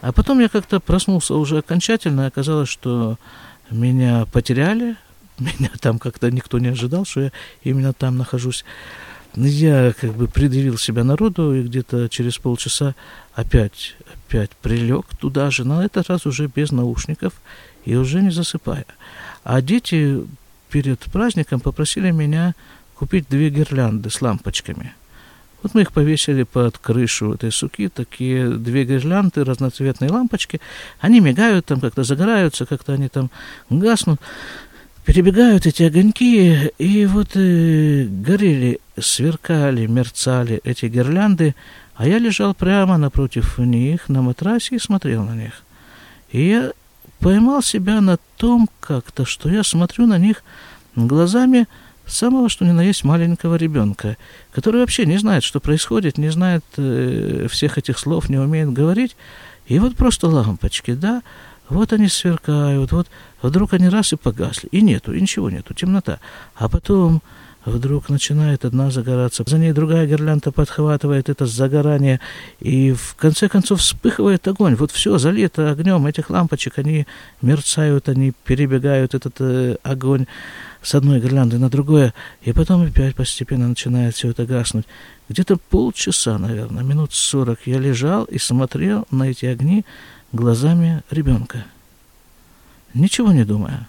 А 0.00 0.12
потом 0.12 0.40
я 0.40 0.48
как-то 0.48 0.80
проснулся 0.80 1.34
уже 1.34 1.58
окончательно, 1.58 2.26
оказалось, 2.26 2.70
что 2.70 3.18
меня 3.70 4.24
потеряли, 4.32 4.96
меня 5.38 5.70
там 5.80 5.98
как-то 5.98 6.30
никто 6.30 6.58
не 6.58 6.68
ожидал, 6.68 7.04
что 7.04 7.20
я 7.20 7.32
именно 7.64 7.92
там 7.92 8.16
нахожусь. 8.16 8.64
Я 9.34 9.92
как 9.92 10.14
бы 10.14 10.26
предъявил 10.26 10.78
себя 10.78 11.04
народу, 11.04 11.54
и 11.54 11.62
где-то 11.62 12.08
через 12.08 12.38
полчаса 12.38 12.94
опять, 13.34 13.94
опять 14.14 14.50
прилег 14.62 15.06
туда 15.18 15.50
же, 15.50 15.64
на 15.64 15.84
этот 15.84 16.08
раз 16.08 16.26
уже 16.26 16.46
без 16.46 16.72
наушников 16.72 17.34
и 17.84 17.94
уже 17.94 18.22
не 18.22 18.30
засыпая. 18.30 18.86
А 19.44 19.60
дети 19.60 20.22
перед 20.70 21.00
праздником 21.00 21.60
попросили 21.60 22.10
меня 22.10 22.54
купить 22.94 23.26
две 23.28 23.50
гирлянды 23.50 24.10
с 24.10 24.20
лампочками. 24.20 24.94
Вот 25.62 25.74
мы 25.74 25.82
их 25.82 25.92
повесили 25.92 26.44
под 26.44 26.78
крышу 26.78 27.32
этой 27.32 27.50
суки, 27.50 27.88
такие 27.88 28.48
две 28.48 28.84
гирлянды, 28.84 29.44
разноцветные 29.44 30.10
лампочки. 30.10 30.60
Они 31.00 31.20
мигают 31.20 31.66
там, 31.66 31.80
как-то 31.80 32.04
загораются, 32.04 32.64
как-то 32.64 32.92
они 32.92 33.08
там 33.08 33.30
гаснут 33.68 34.20
перебегают 35.08 35.64
эти 35.64 35.84
огоньки, 35.84 36.70
и 36.76 37.06
вот 37.06 37.28
э, 37.34 38.04
горели, 38.04 38.78
сверкали, 39.00 39.86
мерцали 39.86 40.60
эти 40.64 40.84
гирлянды, 40.84 41.54
а 41.94 42.06
я 42.06 42.18
лежал 42.18 42.52
прямо 42.52 42.98
напротив 42.98 43.56
них 43.56 44.10
на 44.10 44.20
матрасе 44.20 44.76
и 44.76 44.78
смотрел 44.78 45.24
на 45.24 45.34
них. 45.34 45.62
И 46.30 46.46
я 46.46 46.72
поймал 47.20 47.62
себя 47.62 48.02
на 48.02 48.18
том 48.36 48.68
как-то, 48.80 49.24
что 49.24 49.48
я 49.48 49.64
смотрю 49.64 50.06
на 50.06 50.18
них 50.18 50.44
глазами 50.94 51.68
самого, 52.04 52.50
что 52.50 52.66
ни 52.66 52.72
на 52.72 52.82
есть 52.82 53.02
маленького 53.02 53.54
ребенка, 53.54 54.18
который 54.52 54.82
вообще 54.82 55.06
не 55.06 55.16
знает, 55.16 55.42
что 55.42 55.58
происходит, 55.58 56.18
не 56.18 56.28
знает 56.28 56.66
э, 56.76 57.46
всех 57.50 57.78
этих 57.78 57.98
слов, 57.98 58.28
не 58.28 58.36
умеет 58.36 58.74
говорить. 58.74 59.16
И 59.68 59.78
вот 59.78 59.96
просто 59.96 60.28
лампочки, 60.28 60.92
да, 60.92 61.22
вот 61.68 61.92
они 61.92 62.08
сверкают, 62.08 62.92
вот 62.92 63.08
вдруг 63.42 63.74
они 63.74 63.88
раз 63.88 64.12
и 64.12 64.16
погасли, 64.16 64.68
и 64.68 64.80
нету, 64.80 65.12
и 65.12 65.20
ничего 65.20 65.50
нету, 65.50 65.74
темнота. 65.74 66.18
А 66.54 66.68
потом 66.68 67.22
вдруг 67.64 68.08
начинает 68.08 68.64
одна 68.64 68.90
загораться, 68.90 69.44
за 69.46 69.58
ней 69.58 69.72
другая 69.72 70.06
гирлянда 70.06 70.52
подхватывает 70.52 71.28
это 71.28 71.46
загорание, 71.46 72.20
и 72.60 72.92
в 72.92 73.14
конце 73.16 73.48
концов 73.48 73.80
вспыхивает 73.80 74.46
огонь. 74.48 74.74
Вот 74.74 74.90
все 74.90 75.18
залито 75.18 75.70
огнем 75.70 76.06
этих 76.06 76.30
лампочек, 76.30 76.78
они 76.78 77.06
мерцают, 77.42 78.08
они 78.08 78.32
перебегают 78.44 79.14
этот 79.14 79.34
э, 79.40 79.76
огонь 79.82 80.26
с 80.82 80.94
одной 80.94 81.20
гирлянды 81.20 81.58
на 81.58 81.68
другое, 81.68 82.14
и 82.42 82.52
потом 82.52 82.82
опять 82.82 83.16
постепенно 83.16 83.68
начинает 83.68 84.14
все 84.14 84.30
это 84.30 84.46
гаснуть. 84.46 84.86
Где-то 85.28 85.56
полчаса, 85.56 86.38
наверное, 86.38 86.82
минут 86.82 87.12
сорок 87.12 87.60
я 87.66 87.78
лежал 87.78 88.24
и 88.24 88.38
смотрел 88.38 89.06
на 89.10 89.24
эти 89.24 89.44
огни, 89.46 89.84
глазами 90.32 91.02
ребенка. 91.10 91.64
Ничего 92.94 93.32
не 93.32 93.44
думая. 93.44 93.88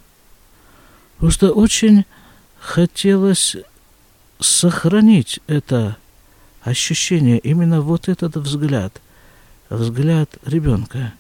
Просто 1.18 1.52
очень 1.52 2.06
хотелось 2.60 3.56
сохранить 4.40 5.40
это 5.48 5.98
ощущение, 6.62 7.40
именно 7.40 7.82
вот 7.82 8.08
этот 8.08 8.38
взгляд, 8.38 9.02
взгляд 9.70 10.30
ребенка, 10.46 11.14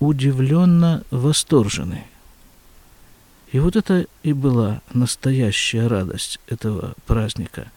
удивленно 0.00 1.04
восторженный. 1.10 2.04
И 3.52 3.58
вот 3.58 3.76
это 3.76 4.06
и 4.22 4.32
была 4.32 4.80
настоящая 4.94 5.86
радость 5.86 6.40
этого 6.46 6.94
праздника. 7.06 7.70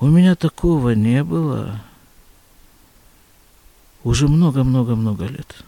У 0.00 0.06
меня 0.06 0.34
такого 0.34 0.90
не 0.90 1.22
было 1.22 1.82
уже 4.04 4.28
много-много-много 4.28 5.26
лет. 5.26 5.64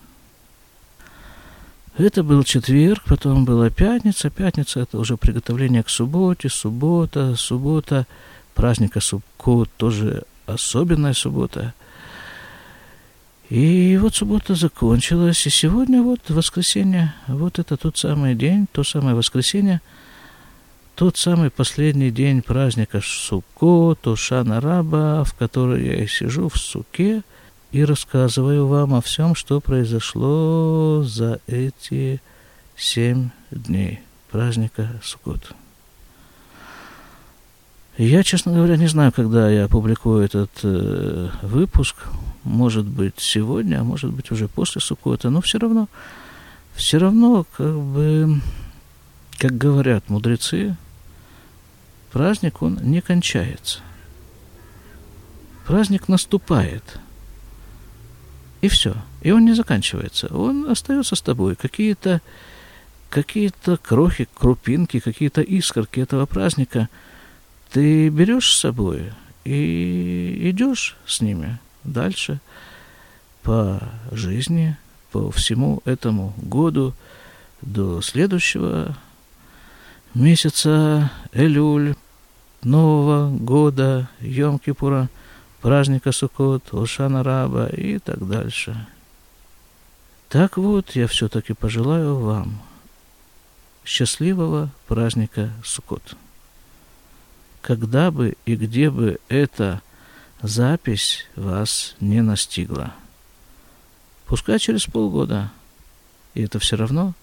Это 1.98 2.22
был 2.22 2.44
четверг, 2.44 3.02
потом 3.06 3.44
была 3.44 3.68
пятница. 3.68 4.30
Пятница– 4.30 4.80
это 4.80 4.98
уже 4.98 5.16
приготовление 5.16 5.82
к 5.82 5.90
субботе, 5.90 6.48
суббота, 6.48 7.34
суббота, 7.36 8.06
праздника 8.54 9.00
Субкот, 9.00 9.68
тоже 9.76 10.22
особенная 10.46 11.12
суббота. 11.12 11.74
И 13.50 13.98
вот 14.00 14.14
суббота 14.14 14.54
закончилась, 14.54 15.44
и 15.46 15.50
сегодня 15.50 16.02
вот 16.02 16.20
воскресенье, 16.30 17.14
вот 17.26 17.58
это 17.58 17.76
тот 17.76 17.98
самый 17.98 18.36
день, 18.36 18.66
то 18.70 18.84
самое 18.84 19.16
воскресенье, 19.16 19.80
тот 20.94 21.16
самый 21.16 21.50
последний 21.50 22.10
день 22.10 22.42
праздника 22.42 23.00
Сукко, 23.02 23.96
то 24.00 24.14
Шана 24.14 24.60
Раба, 24.60 25.24
в 25.24 25.34
который 25.34 25.84
я 25.84 26.04
и 26.04 26.06
сижу 26.06 26.48
в 26.48 26.56
суке– 26.56 27.22
и 27.72 27.84
рассказываю 27.84 28.66
вам 28.66 28.94
о 28.94 29.00
всем, 29.00 29.34
что 29.34 29.60
произошло 29.60 31.02
за 31.04 31.40
эти 31.46 32.20
семь 32.76 33.30
дней 33.50 34.00
праздника 34.30 35.00
Суккот. 35.02 35.52
Я, 37.96 38.22
честно 38.22 38.52
говоря, 38.52 38.76
не 38.76 38.86
знаю, 38.86 39.12
когда 39.12 39.50
я 39.50 39.64
опубликую 39.66 40.24
этот 40.24 40.50
э, 40.62 41.28
выпуск. 41.42 41.96
Может 42.44 42.86
быть, 42.86 43.16
сегодня, 43.18 43.80
а 43.80 43.84
может 43.84 44.10
быть, 44.10 44.30
уже 44.30 44.48
после 44.48 44.80
Суккота. 44.80 45.28
Но 45.28 45.40
все 45.40 45.58
равно, 45.58 45.88
все 46.74 46.98
равно, 46.98 47.44
как 47.56 47.78
бы, 47.78 48.40
как 49.38 49.56
говорят 49.58 50.08
мудрецы, 50.08 50.76
праздник, 52.10 52.62
он 52.62 52.78
не 52.82 53.00
кончается. 53.00 53.80
Праздник 55.66 56.08
наступает– 56.08 56.98
и 58.60 58.68
все. 58.68 58.94
И 59.22 59.30
он 59.30 59.44
не 59.44 59.54
заканчивается. 59.54 60.28
Он 60.28 60.70
остается 60.70 61.16
с 61.16 61.22
тобой. 61.22 61.56
Какие-то 61.56 62.20
какие-то 63.08 63.76
крохи, 63.76 64.28
крупинки, 64.32 65.00
какие-то 65.00 65.40
искорки 65.40 65.98
этого 65.98 66.26
праздника 66.26 66.88
ты 67.72 68.08
берешь 68.08 68.52
с 68.52 68.60
собой 68.60 69.12
и 69.44 70.48
идешь 70.48 70.96
с 71.06 71.20
ними 71.20 71.58
дальше 71.82 72.40
по 73.42 73.82
жизни, 74.12 74.76
по 75.10 75.32
всему 75.32 75.82
этому 75.86 76.34
году 76.36 76.94
до 77.62 78.00
следующего 78.00 78.96
месяца 80.14 81.10
Элюль, 81.32 81.96
Нового 82.62 83.36
года, 83.36 84.08
Йом-Кипура– 84.20 85.08
праздника 85.60 86.12
Суккот, 86.12 86.72
Ошана 86.72 87.22
Раба 87.22 87.66
и 87.66 87.98
так 87.98 88.26
дальше. 88.26 88.86
Так 90.28 90.56
вот, 90.56 90.90
я 90.96 91.06
все-таки 91.06 91.54
пожелаю 91.54 92.16
вам 92.16 92.60
счастливого 93.84 94.70
праздника 94.86 95.50
Суккот. 95.64 96.16
Когда 97.62 98.10
бы 98.10 98.36
и 98.46 98.56
где 98.56 98.90
бы 98.90 99.18
эта 99.28 99.82
запись 100.42 101.26
вас 101.36 101.94
не 102.00 102.22
настигла. 102.22 102.94
Пускай 104.26 104.58
через 104.58 104.86
полгода, 104.86 105.50
и 106.34 106.42
это 106.42 106.58
все 106.58 106.76
равно 106.76 107.14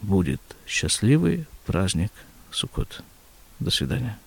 будет 0.00 0.40
счастливый 0.66 1.46
праздник 1.66 2.12
Суккот. 2.50 3.02
До 3.58 3.70
свидания. 3.70 4.18